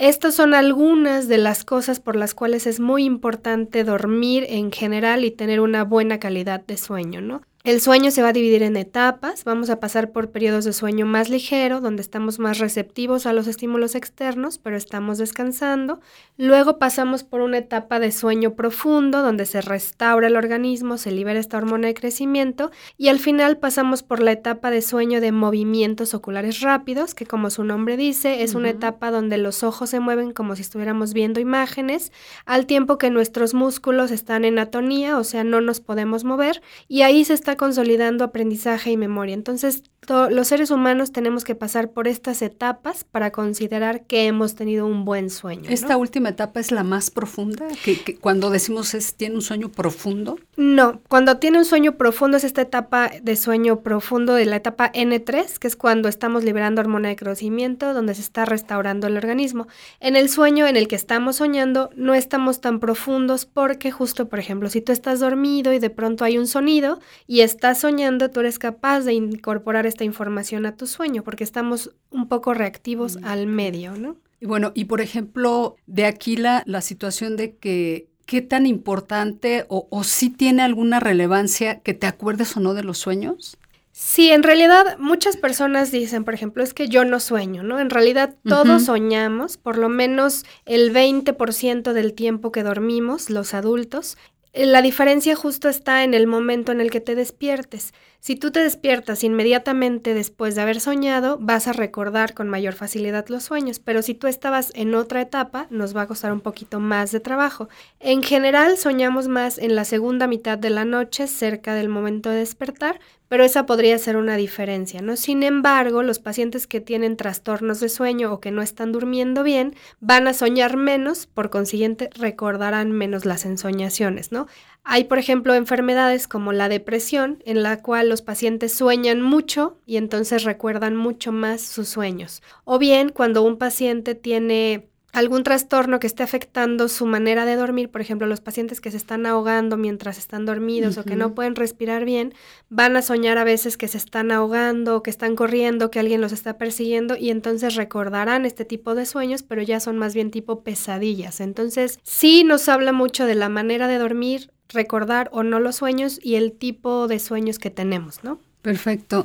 Estas 0.00 0.34
son 0.34 0.54
algunas 0.54 1.28
de 1.28 1.36
las 1.36 1.62
cosas 1.62 2.00
por 2.00 2.16
las 2.16 2.32
cuales 2.32 2.66
es 2.66 2.80
muy 2.80 3.04
importante 3.04 3.84
dormir 3.84 4.46
en 4.48 4.72
general 4.72 5.26
y 5.26 5.30
tener 5.30 5.60
una 5.60 5.84
buena 5.84 6.18
calidad 6.18 6.64
de 6.64 6.78
sueño, 6.78 7.20
¿no? 7.20 7.42
El 7.62 7.82
sueño 7.82 8.10
se 8.10 8.22
va 8.22 8.28
a 8.28 8.32
dividir 8.32 8.62
en 8.62 8.78
etapas, 8.78 9.44
vamos 9.44 9.68
a 9.68 9.80
pasar 9.80 10.12
por 10.12 10.30
periodos 10.30 10.64
de 10.64 10.72
sueño 10.72 11.04
más 11.04 11.28
ligero, 11.28 11.82
donde 11.82 12.00
estamos 12.00 12.38
más 12.38 12.58
receptivos 12.58 13.26
a 13.26 13.34
los 13.34 13.46
estímulos 13.46 13.94
externos, 13.94 14.56
pero 14.56 14.78
estamos 14.78 15.18
descansando. 15.18 16.00
Luego 16.38 16.78
pasamos 16.78 17.22
por 17.22 17.42
una 17.42 17.58
etapa 17.58 18.00
de 18.00 18.12
sueño 18.12 18.54
profundo, 18.54 19.20
donde 19.20 19.44
se 19.44 19.60
restaura 19.60 20.28
el 20.28 20.36
organismo, 20.36 20.96
se 20.96 21.10
libera 21.10 21.38
esta 21.38 21.58
hormona 21.58 21.88
de 21.88 21.92
crecimiento, 21.92 22.70
y 22.96 23.08
al 23.08 23.18
final 23.18 23.58
pasamos 23.58 24.02
por 24.02 24.22
la 24.22 24.32
etapa 24.32 24.70
de 24.70 24.80
sueño 24.80 25.20
de 25.20 25.30
movimientos 25.30 26.14
oculares 26.14 26.60
rápidos, 26.62 27.14
que 27.14 27.26
como 27.26 27.50
su 27.50 27.62
nombre 27.62 27.98
dice, 27.98 28.42
es 28.42 28.54
una 28.54 28.70
etapa 28.70 29.10
donde 29.10 29.36
los 29.36 29.64
ojos 29.64 29.90
se 29.90 30.00
mueven 30.00 30.32
como 30.32 30.56
si 30.56 30.62
estuviéramos 30.62 31.12
viendo 31.12 31.40
imágenes, 31.40 32.10
al 32.46 32.64
tiempo 32.64 32.96
que 32.96 33.10
nuestros 33.10 33.52
músculos 33.52 34.12
están 34.12 34.46
en 34.46 34.58
atonía, 34.58 35.18
o 35.18 35.24
sea, 35.24 35.44
no 35.44 35.60
nos 35.60 35.80
podemos 35.80 36.24
mover, 36.24 36.62
y 36.88 37.02
ahí 37.02 37.22
se 37.22 37.34
está 37.34 37.49
consolidando 37.56 38.24
aprendizaje 38.24 38.90
y 38.90 38.96
memoria. 38.96 39.34
Entonces, 39.34 39.82
los 40.08 40.48
seres 40.48 40.70
humanos 40.70 41.12
tenemos 41.12 41.44
que 41.44 41.54
pasar 41.54 41.90
por 41.90 42.08
estas 42.08 42.42
etapas 42.42 43.04
para 43.04 43.30
considerar 43.30 44.02
que 44.06 44.26
hemos 44.26 44.54
tenido 44.54 44.86
un 44.86 45.04
buen 45.04 45.30
sueño. 45.30 45.70
¿Esta 45.70 45.96
última 45.96 46.30
etapa 46.30 46.58
es 46.58 46.72
la 46.72 46.82
más 46.82 47.10
profunda? 47.10 47.66
¿Que, 47.84 48.16
cuando 48.16 48.50
decimos 48.50 48.94
es, 48.94 49.14
tiene 49.14 49.36
un 49.36 49.42
sueño 49.42 49.70
profundo? 49.70 50.38
No, 50.56 51.00
cuando 51.08 51.36
tiene 51.36 51.58
un 51.58 51.64
sueño 51.64 51.96
profundo 51.96 52.38
es 52.38 52.44
esta 52.44 52.62
etapa 52.62 53.10
de 53.22 53.36
sueño 53.36 53.80
profundo 53.80 54.34
de 54.34 54.46
la 54.46 54.56
etapa 54.56 54.90
N3, 54.92 55.58
que 55.58 55.68
es 55.68 55.76
cuando 55.76 56.08
estamos 56.08 56.44
liberando 56.44 56.80
hormona 56.80 57.08
de 57.08 57.16
crecimiento, 57.16 57.94
donde 57.94 58.14
se 58.14 58.22
está 58.22 58.44
restaurando 58.44 59.06
el 59.06 59.16
organismo. 59.16 59.68
En 60.00 60.16
el 60.16 60.28
sueño 60.28 60.66
en 60.66 60.76
el 60.76 60.88
que 60.88 60.96
estamos 60.96 61.36
soñando 61.36 61.90
no 61.94 62.14
estamos 62.14 62.60
tan 62.60 62.80
profundos 62.80 63.46
porque 63.46 63.90
justo, 63.92 64.28
por 64.28 64.38
ejemplo, 64.38 64.70
si 64.70 64.80
tú 64.80 64.92
estás 64.92 65.20
dormido 65.20 65.72
y 65.72 65.78
de 65.78 65.90
pronto 65.90 66.24
hay 66.24 66.36
un 66.36 66.46
sonido 66.46 66.98
y 67.26 67.39
estás 67.42 67.80
soñando, 67.80 68.30
tú 68.30 68.40
eres 68.40 68.58
capaz 68.58 69.00
de 69.02 69.14
incorporar 69.14 69.86
esta 69.86 70.04
información 70.04 70.66
a 70.66 70.76
tu 70.76 70.86
sueño, 70.86 71.22
porque 71.22 71.44
estamos 71.44 71.92
un 72.10 72.28
poco 72.28 72.54
reactivos 72.54 73.16
mm. 73.16 73.24
al 73.24 73.46
medio, 73.46 73.96
¿no? 73.96 74.16
Y 74.40 74.46
bueno, 74.46 74.72
y 74.74 74.86
por 74.86 75.00
ejemplo, 75.00 75.76
de 75.86 76.06
aquí 76.06 76.36
la, 76.36 76.62
la 76.66 76.80
situación 76.80 77.36
de 77.36 77.56
que 77.56 78.08
qué 78.24 78.40
tan 78.42 78.64
importante 78.64 79.66
o, 79.68 79.88
o 79.90 80.04
si 80.04 80.30
tiene 80.30 80.62
alguna 80.62 81.00
relevancia 81.00 81.80
que 81.80 81.94
te 81.94 82.06
acuerdes 82.06 82.56
o 82.56 82.60
no 82.60 82.74
de 82.74 82.84
los 82.84 82.98
sueños. 82.98 83.58
Sí, 83.92 84.30
en 84.30 84.42
realidad 84.42 84.96
muchas 84.98 85.36
personas 85.36 85.90
dicen, 85.90 86.24
por 86.24 86.32
ejemplo, 86.32 86.62
es 86.62 86.72
que 86.72 86.88
yo 86.88 87.04
no 87.04 87.20
sueño, 87.20 87.62
¿no? 87.62 87.80
En 87.80 87.90
realidad 87.90 88.34
todos 88.44 88.84
soñamos, 88.84 89.56
por 89.56 89.76
lo 89.76 89.88
menos 89.88 90.46
el 90.64 90.92
20% 90.92 91.92
del 91.92 92.14
tiempo 92.14 92.52
que 92.52 92.62
dormimos, 92.62 93.28
los 93.30 93.52
adultos, 93.52 94.16
la 94.52 94.82
diferencia 94.82 95.36
justo 95.36 95.68
está 95.68 96.04
en 96.04 96.14
el 96.14 96.26
momento 96.26 96.72
en 96.72 96.80
el 96.80 96.90
que 96.90 97.00
te 97.00 97.14
despiertes. 97.14 97.92
Si 98.22 98.36
tú 98.36 98.50
te 98.50 98.60
despiertas 98.60 99.24
inmediatamente 99.24 100.12
después 100.12 100.54
de 100.54 100.60
haber 100.60 100.80
soñado, 100.80 101.38
vas 101.40 101.66
a 101.68 101.72
recordar 101.72 102.34
con 102.34 102.50
mayor 102.50 102.74
facilidad 102.74 103.26
los 103.28 103.44
sueños, 103.44 103.78
pero 103.78 104.02
si 104.02 104.12
tú 104.12 104.26
estabas 104.26 104.72
en 104.74 104.94
otra 104.94 105.22
etapa, 105.22 105.66
nos 105.70 105.96
va 105.96 106.02
a 106.02 106.06
costar 106.06 106.30
un 106.30 106.42
poquito 106.42 106.80
más 106.80 107.12
de 107.12 107.20
trabajo. 107.20 107.70
En 107.98 108.22
general, 108.22 108.76
soñamos 108.76 109.28
más 109.28 109.56
en 109.56 109.74
la 109.74 109.86
segunda 109.86 110.26
mitad 110.26 110.58
de 110.58 110.68
la 110.68 110.84
noche, 110.84 111.26
cerca 111.28 111.74
del 111.74 111.88
momento 111.88 112.28
de 112.28 112.36
despertar, 112.36 113.00
pero 113.30 113.44
esa 113.44 113.64
podría 113.64 113.96
ser 113.96 114.16
una 114.16 114.36
diferencia, 114.36 115.00
¿no? 115.02 115.14
Sin 115.16 115.44
embargo, 115.44 116.02
los 116.02 116.18
pacientes 116.18 116.66
que 116.66 116.80
tienen 116.80 117.16
trastornos 117.16 117.78
de 117.78 117.88
sueño 117.88 118.32
o 118.32 118.40
que 118.40 118.50
no 118.50 118.60
están 118.60 118.90
durmiendo 118.90 119.44
bien 119.44 119.76
van 120.00 120.26
a 120.26 120.34
soñar 120.34 120.76
menos, 120.76 121.26
por 121.26 121.48
consiguiente 121.48 122.10
recordarán 122.12 122.90
menos 122.90 123.24
las 123.24 123.46
ensoñaciones, 123.46 124.32
¿no? 124.32 124.48
Hay, 124.84 125.04
por 125.04 125.18
ejemplo, 125.18 125.54
enfermedades 125.54 126.26
como 126.26 126.52
la 126.52 126.68
depresión, 126.68 127.42
en 127.44 127.62
la 127.62 127.82
cual 127.82 128.08
los 128.08 128.22
pacientes 128.22 128.72
sueñan 128.72 129.20
mucho 129.22 129.78
y 129.86 129.96
entonces 129.96 130.44
recuerdan 130.44 130.96
mucho 130.96 131.32
más 131.32 131.60
sus 131.60 131.88
sueños. 131.88 132.42
O 132.64 132.78
bien, 132.78 133.10
cuando 133.10 133.42
un 133.42 133.56
paciente 133.56 134.14
tiene 134.14 134.89
algún 135.12 135.42
trastorno 135.42 136.00
que 136.00 136.06
esté 136.06 136.22
afectando 136.22 136.88
su 136.88 137.06
manera 137.06 137.44
de 137.44 137.56
dormir, 137.56 137.90
por 137.90 138.00
ejemplo, 138.00 138.26
los 138.26 138.40
pacientes 138.40 138.80
que 138.80 138.90
se 138.90 138.96
están 138.96 139.26
ahogando 139.26 139.76
mientras 139.76 140.18
están 140.18 140.46
dormidos 140.46 140.98
o 140.98 141.04
que 141.04 141.16
no 141.16 141.34
pueden 141.34 141.56
respirar 141.56 142.04
bien, 142.04 142.34
van 142.68 142.96
a 142.96 143.02
soñar 143.02 143.38
a 143.38 143.44
veces 143.44 143.76
que 143.76 143.88
se 143.88 143.98
están 143.98 144.30
ahogando, 144.30 145.02
que 145.02 145.10
están 145.10 145.36
corriendo, 145.36 145.90
que 145.90 146.00
alguien 146.00 146.20
los 146.20 146.32
está 146.32 146.58
persiguiendo 146.58 147.16
y 147.16 147.30
entonces 147.30 147.74
recordarán 147.74 148.46
este 148.46 148.64
tipo 148.64 148.94
de 148.94 149.06
sueños, 149.06 149.42
pero 149.42 149.62
ya 149.62 149.80
son 149.80 149.98
más 149.98 150.14
bien 150.14 150.30
tipo 150.30 150.62
pesadillas. 150.62 151.40
Entonces, 151.40 151.98
sí 152.02 152.44
nos 152.44 152.68
habla 152.68 152.92
mucho 152.92 153.26
de 153.26 153.34
la 153.34 153.48
manera 153.48 153.88
de 153.88 153.98
dormir, 153.98 154.50
recordar 154.68 155.28
o 155.32 155.42
no 155.42 155.60
los 155.60 155.76
sueños 155.76 156.20
y 156.22 156.36
el 156.36 156.52
tipo 156.52 157.08
de 157.08 157.18
sueños 157.18 157.58
que 157.58 157.70
tenemos, 157.70 158.22
¿no? 158.22 158.38
Perfecto. 158.62 159.24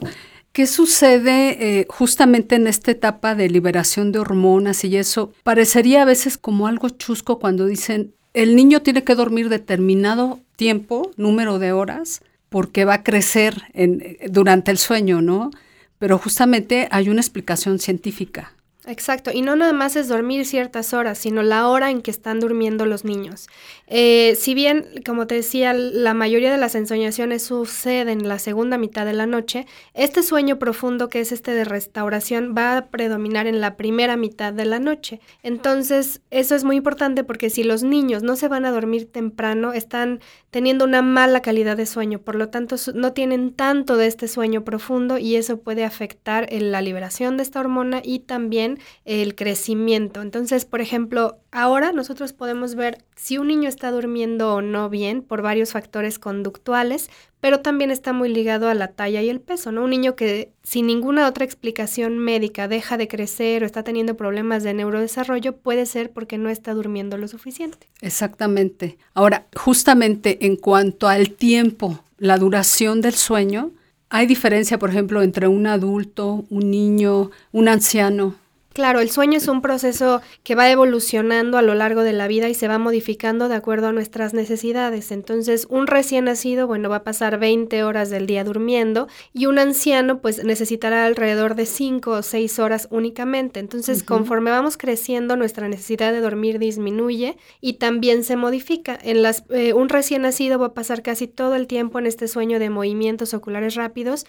¿Qué 0.55 0.67
sucede 0.67 1.79
eh, 1.79 1.85
justamente 1.89 2.55
en 2.55 2.67
esta 2.67 2.89
etapa 2.89 3.35
de 3.35 3.49
liberación 3.49 4.13
de 4.13 4.19
hormonas 4.19 4.85
y 4.85 4.95
eso? 4.95 5.33
Parecería 5.43 6.03
a 6.03 6.05
veces 6.05 6.37
como 6.37 6.67
algo 6.67 6.87
chusco 6.87 7.39
cuando 7.39 7.65
dicen, 7.65 8.13
el 8.33 8.55
niño 8.55 8.81
tiene 8.81 9.03
que 9.03 9.15
dormir 9.15 9.49
determinado 9.49 10.39
tiempo, 10.55 11.11
número 11.17 11.59
de 11.59 11.73
horas, 11.73 12.21
porque 12.47 12.85
va 12.85 12.93
a 12.93 13.03
crecer 13.03 13.63
en, 13.73 14.17
durante 14.29 14.71
el 14.71 14.77
sueño, 14.77 15.21
¿no? 15.21 15.51
Pero 15.99 16.17
justamente 16.17 16.87
hay 16.89 17.09
una 17.09 17.19
explicación 17.19 17.77
científica. 17.77 18.54
Exacto, 18.87 19.31
y 19.33 19.41
no 19.41 19.55
nada 19.55 19.73
más 19.73 19.95
es 19.95 20.07
dormir 20.07 20.45
ciertas 20.45 20.93
horas, 20.93 21.17
sino 21.17 21.41
la 21.41 21.67
hora 21.67 21.89
en 21.89 22.01
que 22.01 22.11
están 22.11 22.39
durmiendo 22.39 22.85
los 22.85 23.03
niños. 23.03 23.47
Eh, 23.87 24.35
si 24.37 24.53
bien, 24.53 24.85
como 25.05 25.25
te 25.25 25.35
decía, 25.35 25.73
la 25.73 26.13
mayoría 26.13 26.51
de 26.51 26.57
las 26.59 26.75
ensoñaciones 26.75 27.43
suceden 27.43 28.21
en 28.21 28.27
la 28.27 28.37
segunda 28.37 28.77
mitad 28.77 29.05
de 29.05 29.13
la 29.13 29.25
noche, 29.25 29.65
este 29.93 30.21
sueño 30.21 30.59
profundo 30.59 31.09
que 31.09 31.19
es 31.19 31.31
este 31.31 31.55
de 31.55 31.65
restauración 31.65 32.53
va 32.55 32.77
a 32.77 32.85
predominar 32.87 33.47
en 33.47 33.59
la 33.59 33.75
primera 33.75 34.17
mitad 34.17 34.53
de 34.53 34.65
la 34.65 34.79
noche. 34.79 35.19
Entonces, 35.41 36.21
eso 36.29 36.55
es 36.55 36.63
muy 36.63 36.75
importante 36.75 37.23
porque 37.23 37.49
si 37.49 37.63
los 37.63 37.81
niños 37.81 38.21
no 38.21 38.35
se 38.35 38.47
van 38.47 38.65
a 38.65 38.71
dormir 38.71 39.11
temprano, 39.11 39.73
están 39.73 40.19
teniendo 40.51 40.85
una 40.85 41.01
mala 41.01 41.41
calidad 41.41 41.75
de 41.75 41.85
sueño, 41.85 42.19
por 42.19 42.35
lo 42.35 42.49
tanto, 42.49 42.75
no 42.93 43.13
tienen 43.13 43.51
tanto 43.53 43.97
de 43.97 44.07
este 44.07 44.27
sueño 44.27 44.63
profundo 44.63 45.17
y 45.17 45.35
eso 45.35 45.59
puede 45.59 45.83
afectar 45.83 46.47
en 46.53 46.71
la 46.71 46.81
liberación 46.81 47.35
de 47.37 47.43
esta 47.43 47.59
hormona 47.59 48.01
y 48.03 48.19
también 48.19 48.74
el 49.05 49.35
crecimiento. 49.35 50.21
Entonces, 50.21 50.65
por 50.65 50.81
ejemplo, 50.81 51.37
ahora 51.51 51.91
nosotros 51.91 52.33
podemos 52.33 52.75
ver 52.75 53.03
si 53.15 53.37
un 53.37 53.47
niño 53.47 53.69
está 53.69 53.91
durmiendo 53.91 54.53
o 54.53 54.61
no 54.61 54.89
bien 54.89 55.21
por 55.21 55.41
varios 55.41 55.71
factores 55.71 56.19
conductuales, 56.19 57.09
pero 57.39 57.59
también 57.59 57.91
está 57.91 58.11
muy 58.11 58.29
ligado 58.29 58.69
a 58.69 58.73
la 58.73 58.87
talla 58.87 59.21
y 59.21 59.29
el 59.29 59.39
peso, 59.39 59.71
¿no? 59.71 59.83
Un 59.83 59.91
niño 59.91 60.15
que 60.15 60.51
sin 60.63 60.87
ninguna 60.87 61.27
otra 61.27 61.45
explicación 61.45 62.17
médica 62.17 62.67
deja 62.67 62.97
de 62.97 63.07
crecer 63.07 63.61
o 63.61 63.65
está 63.65 63.83
teniendo 63.83 64.17
problemas 64.17 64.63
de 64.63 64.73
neurodesarrollo 64.73 65.55
puede 65.55 65.85
ser 65.85 66.11
porque 66.11 66.37
no 66.37 66.49
está 66.49 66.73
durmiendo 66.73 67.17
lo 67.17 67.27
suficiente. 67.27 67.87
Exactamente. 68.01 68.97
Ahora, 69.13 69.45
justamente 69.55 70.45
en 70.45 70.55
cuanto 70.55 71.07
al 71.07 71.31
tiempo, 71.31 71.99
la 72.17 72.37
duración 72.37 73.01
del 73.01 73.13
sueño, 73.13 73.71
¿hay 74.09 74.25
diferencia, 74.25 74.79
por 74.79 74.89
ejemplo, 74.89 75.21
entre 75.21 75.47
un 75.47 75.67
adulto, 75.67 76.45
un 76.49 76.71
niño, 76.71 77.31
un 77.51 77.67
anciano? 77.67 78.35
Claro, 78.75 78.99
el 78.99 79.09
sueño 79.09 79.37
es 79.37 79.47
un 79.47 79.61
proceso 79.61 80.21
que 80.43 80.53
va 80.53 80.69
evolucionando 80.69 81.57
a 81.57 81.61
lo 81.61 81.75
largo 81.75 82.03
de 82.03 82.11
la 82.11 82.27
vida 82.27 82.49
y 82.49 82.53
se 82.53 82.67
va 82.67 82.77
modificando 82.77 83.47
de 83.47 83.55
acuerdo 83.55 83.87
a 83.87 83.93
nuestras 83.93 84.33
necesidades. 84.33 85.13
Entonces, 85.13 85.65
un 85.69 85.87
recién 85.87 86.25
nacido, 86.25 86.67
bueno, 86.67 86.89
va 86.89 86.97
a 86.97 87.03
pasar 87.05 87.39
20 87.39 87.85
horas 87.85 88.09
del 88.09 88.27
día 88.27 88.43
durmiendo 88.43 89.07
y 89.31 89.45
un 89.45 89.59
anciano 89.59 90.19
pues 90.19 90.43
necesitará 90.43 91.05
alrededor 91.05 91.55
de 91.55 91.65
5 91.67 92.11
o 92.11 92.21
6 92.21 92.59
horas 92.59 92.89
únicamente. 92.91 93.61
Entonces, 93.61 94.03
conforme 94.03 94.51
vamos 94.51 94.75
creciendo, 94.75 95.37
nuestra 95.37 95.69
necesidad 95.69 96.11
de 96.11 96.19
dormir 96.19 96.59
disminuye 96.59 97.37
y 97.61 97.75
también 97.75 98.25
se 98.25 98.35
modifica. 98.35 98.99
En 99.01 99.21
las, 99.21 99.45
eh, 99.51 99.71
un 99.71 99.87
recién 99.87 100.23
nacido 100.23 100.59
va 100.59 100.65
a 100.65 100.73
pasar 100.73 101.01
casi 101.01 101.29
todo 101.29 101.55
el 101.55 101.67
tiempo 101.67 101.97
en 101.97 102.07
este 102.07 102.27
sueño 102.27 102.59
de 102.59 102.69
movimientos 102.69 103.33
oculares 103.33 103.75
rápidos 103.75 104.25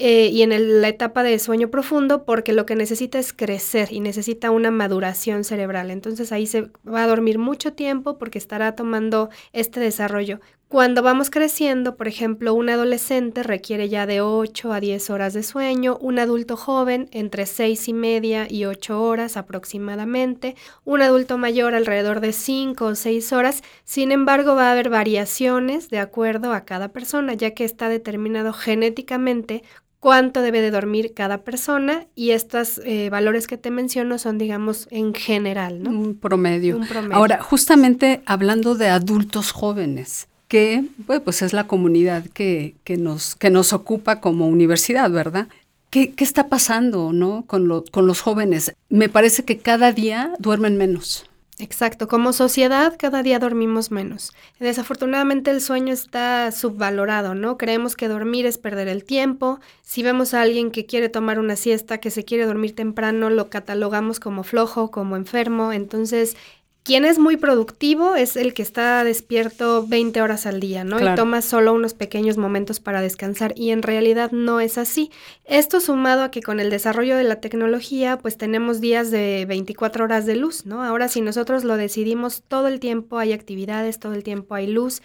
eh, 0.00 0.30
y 0.32 0.42
en 0.42 0.80
la 0.80 0.88
etapa 0.88 1.24
de 1.24 1.38
sueño 1.40 1.70
profundo 1.70 2.24
porque 2.24 2.52
lo 2.52 2.66
que 2.66 2.76
necesita 2.76 3.18
es 3.18 3.32
crecer 3.32 3.92
y 3.92 3.98
necesita 3.98 4.52
una 4.52 4.70
maduración 4.70 5.42
cerebral. 5.42 5.90
Entonces 5.90 6.30
ahí 6.30 6.46
se 6.46 6.70
va 6.86 7.02
a 7.02 7.08
dormir 7.08 7.38
mucho 7.38 7.72
tiempo 7.72 8.16
porque 8.16 8.38
estará 8.38 8.76
tomando 8.76 9.28
este 9.52 9.80
desarrollo. 9.80 10.38
Cuando 10.68 11.02
vamos 11.02 11.30
creciendo, 11.30 11.96
por 11.96 12.08
ejemplo, 12.08 12.52
un 12.52 12.68
adolescente 12.68 13.42
requiere 13.42 13.88
ya 13.88 14.04
de 14.04 14.20
8 14.20 14.72
a 14.72 14.80
10 14.80 15.08
horas 15.08 15.32
de 15.32 15.42
sueño, 15.42 15.96
un 15.98 16.18
adulto 16.18 16.58
joven 16.58 17.08
entre 17.10 17.46
6 17.46 17.88
y 17.88 17.94
media 17.94 18.46
y 18.48 18.66
8 18.66 19.02
horas 19.02 19.38
aproximadamente, 19.38 20.56
un 20.84 21.00
adulto 21.00 21.38
mayor 21.38 21.74
alrededor 21.74 22.20
de 22.20 22.34
5 22.34 22.84
o 22.84 22.94
6 22.94 23.32
horas, 23.32 23.62
sin 23.84 24.12
embargo 24.12 24.54
va 24.54 24.68
a 24.68 24.72
haber 24.72 24.90
variaciones 24.90 25.88
de 25.88 26.00
acuerdo 26.00 26.52
a 26.52 26.66
cada 26.66 26.88
persona, 26.88 27.32
ya 27.32 27.52
que 27.52 27.64
está 27.64 27.88
determinado 27.88 28.52
genéticamente 28.52 29.64
cuánto 30.00 30.42
debe 30.42 30.60
de 30.60 30.70
dormir 30.70 31.12
cada 31.14 31.38
persona 31.38 32.06
y 32.14 32.30
estos 32.30 32.80
eh, 32.84 33.10
valores 33.10 33.46
que 33.46 33.58
te 33.58 33.70
menciono 33.70 34.18
son, 34.18 34.38
digamos, 34.38 34.88
en 34.90 35.14
general, 35.14 35.82
¿no? 35.82 35.90
Un 35.90 36.14
promedio. 36.14 36.76
Un 36.76 36.86
promedio. 36.86 37.16
Ahora, 37.16 37.42
justamente 37.42 38.22
hablando 38.26 38.74
de 38.74 38.88
adultos 38.88 39.52
jóvenes, 39.52 40.28
que 40.48 40.84
pues 41.24 41.42
es 41.42 41.52
la 41.52 41.66
comunidad 41.66 42.24
que, 42.24 42.74
nos, 42.98 43.36
que 43.36 43.50
nos 43.50 43.72
ocupa 43.72 44.20
como 44.20 44.48
universidad, 44.48 45.10
¿verdad? 45.10 45.48
¿Qué, 45.90 46.14
está 46.18 46.48
pasando 46.48 47.12
¿no? 47.12 47.44
con, 47.46 47.84
con 47.90 48.06
los 48.06 48.20
jóvenes? 48.20 48.74
Me 48.88 49.08
parece 49.08 49.44
que 49.44 49.58
cada 49.58 49.92
día 49.92 50.32
duermen 50.38 50.76
menos. 50.76 51.27
Exacto, 51.60 52.06
como 52.06 52.32
sociedad 52.32 52.94
cada 52.96 53.24
día 53.24 53.40
dormimos 53.40 53.90
menos. 53.90 54.32
Desafortunadamente 54.60 55.50
el 55.50 55.60
sueño 55.60 55.92
está 55.92 56.52
subvalorado, 56.52 57.34
¿no? 57.34 57.58
Creemos 57.58 57.96
que 57.96 58.06
dormir 58.06 58.46
es 58.46 58.58
perder 58.58 58.86
el 58.86 59.02
tiempo. 59.02 59.58
Si 59.82 60.04
vemos 60.04 60.34
a 60.34 60.42
alguien 60.42 60.70
que 60.70 60.86
quiere 60.86 61.08
tomar 61.08 61.40
una 61.40 61.56
siesta, 61.56 61.98
que 61.98 62.12
se 62.12 62.24
quiere 62.24 62.46
dormir 62.46 62.76
temprano, 62.76 63.28
lo 63.28 63.50
catalogamos 63.50 64.20
como 64.20 64.44
flojo, 64.44 64.92
como 64.92 65.16
enfermo. 65.16 65.72
Entonces 65.72 66.36
quien 66.88 67.04
es 67.04 67.18
muy 67.18 67.36
productivo 67.36 68.14
es 68.14 68.34
el 68.34 68.54
que 68.54 68.62
está 68.62 69.04
despierto 69.04 69.86
20 69.86 70.22
horas 70.22 70.46
al 70.46 70.58
día, 70.58 70.84
¿no? 70.84 70.98
Y 70.98 71.14
toma 71.16 71.42
solo 71.42 71.74
unos 71.74 71.92
pequeños 71.92 72.38
momentos 72.38 72.80
para 72.80 73.02
descansar 73.02 73.52
y 73.56 73.72
en 73.72 73.82
realidad 73.82 74.32
no 74.32 74.58
es 74.58 74.78
así. 74.78 75.10
Esto 75.44 75.82
sumado 75.82 76.22
a 76.22 76.30
que 76.30 76.40
con 76.40 76.60
el 76.60 76.70
desarrollo 76.70 77.18
de 77.18 77.24
la 77.24 77.42
tecnología, 77.42 78.16
pues 78.16 78.38
tenemos 78.38 78.80
días 78.80 79.10
de 79.10 79.44
24 79.46 80.02
horas 80.02 80.24
de 80.24 80.36
luz, 80.36 80.64
¿no? 80.64 80.82
Ahora 80.82 81.08
si 81.08 81.20
nosotros 81.20 81.62
lo 81.62 81.76
decidimos, 81.76 82.42
todo 82.48 82.68
el 82.68 82.80
tiempo 82.80 83.18
hay 83.18 83.34
actividades, 83.34 83.98
todo 83.98 84.14
el 84.14 84.22
tiempo 84.22 84.54
hay 84.54 84.66
luz 84.66 85.02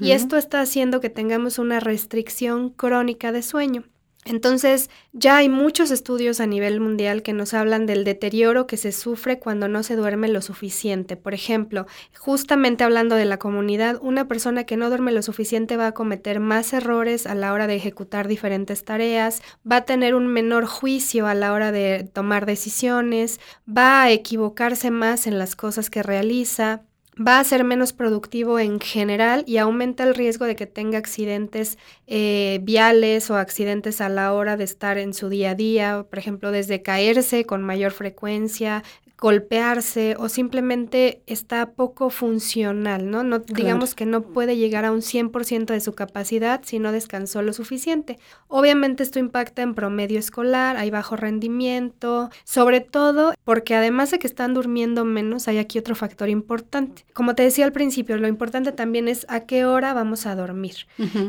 y 0.00 0.12
esto 0.12 0.36
está 0.36 0.60
haciendo 0.60 1.00
que 1.00 1.10
tengamos 1.10 1.58
una 1.58 1.80
restricción 1.80 2.70
crónica 2.70 3.32
de 3.32 3.42
sueño. 3.42 3.82
Entonces, 4.24 4.90
ya 5.12 5.36
hay 5.36 5.48
muchos 5.48 5.90
estudios 5.90 6.40
a 6.40 6.46
nivel 6.46 6.80
mundial 6.80 7.22
que 7.22 7.32
nos 7.32 7.54
hablan 7.54 7.86
del 7.86 8.04
deterioro 8.04 8.66
que 8.66 8.76
se 8.76 8.92
sufre 8.92 9.38
cuando 9.38 9.68
no 9.68 9.82
se 9.82 9.96
duerme 9.96 10.28
lo 10.28 10.40
suficiente. 10.40 11.16
Por 11.16 11.34
ejemplo, 11.34 11.86
justamente 12.18 12.84
hablando 12.84 13.16
de 13.16 13.26
la 13.26 13.38
comunidad, 13.38 13.98
una 14.00 14.26
persona 14.26 14.64
que 14.64 14.76
no 14.76 14.88
duerme 14.88 15.12
lo 15.12 15.22
suficiente 15.22 15.76
va 15.76 15.88
a 15.88 15.92
cometer 15.92 16.40
más 16.40 16.72
errores 16.72 17.26
a 17.26 17.34
la 17.34 17.52
hora 17.52 17.66
de 17.66 17.76
ejecutar 17.76 18.28
diferentes 18.28 18.84
tareas, 18.84 19.42
va 19.70 19.76
a 19.76 19.84
tener 19.84 20.14
un 20.14 20.26
menor 20.26 20.66
juicio 20.66 21.26
a 21.26 21.34
la 21.34 21.52
hora 21.52 21.72
de 21.72 22.08
tomar 22.12 22.46
decisiones, 22.46 23.40
va 23.68 24.02
a 24.02 24.10
equivocarse 24.10 24.90
más 24.90 25.26
en 25.26 25.38
las 25.38 25.56
cosas 25.56 25.90
que 25.90 26.02
realiza, 26.02 26.82
va 27.16 27.38
a 27.38 27.44
ser 27.44 27.64
menos 27.64 27.92
productivo 27.92 28.58
en 28.58 28.80
general 28.80 29.44
y 29.46 29.58
aumenta 29.58 30.04
el 30.04 30.14
riesgo 30.14 30.46
de 30.46 30.56
que 30.56 30.66
tenga 30.66 30.98
accidentes 30.98 31.78
eh, 32.06 32.60
viales 32.62 33.30
o 33.30 33.36
accidentes 33.36 34.00
a 34.00 34.08
la 34.08 34.32
hora 34.32 34.56
de 34.56 34.64
estar 34.64 34.98
en 34.98 35.14
su 35.14 35.28
día 35.28 35.50
a 35.50 35.54
día, 35.54 36.06
por 36.08 36.18
ejemplo, 36.18 36.50
desde 36.50 36.82
caerse 36.82 37.44
con 37.46 37.62
mayor 37.62 37.92
frecuencia, 37.92 38.82
golpearse 39.18 40.16
o 40.18 40.28
simplemente 40.28 41.22
está 41.26 41.70
poco 41.70 42.10
funcional, 42.10 43.10
¿no? 43.10 43.22
no 43.22 43.38
Digamos 43.38 43.94
que 43.94 44.06
no 44.06 44.22
puede 44.22 44.56
llegar 44.56 44.84
a 44.84 44.92
un 44.92 45.00
100% 45.00 45.66
de 45.66 45.80
su 45.80 45.94
capacidad 45.94 46.60
si 46.64 46.78
no 46.78 46.92
descansó 46.92 47.40
lo 47.40 47.52
suficiente. 47.52 48.18
Obviamente 48.48 49.02
esto 49.02 49.18
impacta 49.18 49.62
en 49.62 49.74
promedio 49.74 50.18
escolar, 50.18 50.76
hay 50.76 50.90
bajo 50.90 51.16
rendimiento, 51.16 52.30
sobre 52.44 52.80
todo 52.80 53.34
porque 53.44 53.74
además 53.74 54.10
de 54.10 54.18
que 54.18 54.26
están 54.26 54.52
durmiendo 54.52 55.04
menos, 55.04 55.48
hay 55.48 55.58
aquí 55.58 55.78
otro 55.78 55.94
factor 55.94 56.28
importante. 56.28 57.04
Como 57.12 57.34
te 57.34 57.44
decía 57.44 57.64
al 57.64 57.72
principio, 57.72 58.16
lo 58.16 58.28
importante 58.28 58.72
también 58.72 59.08
es 59.08 59.26
a 59.28 59.40
qué 59.40 59.64
hora 59.64 59.94
vamos 59.94 60.26
a 60.26 60.34
dormir. 60.34 60.74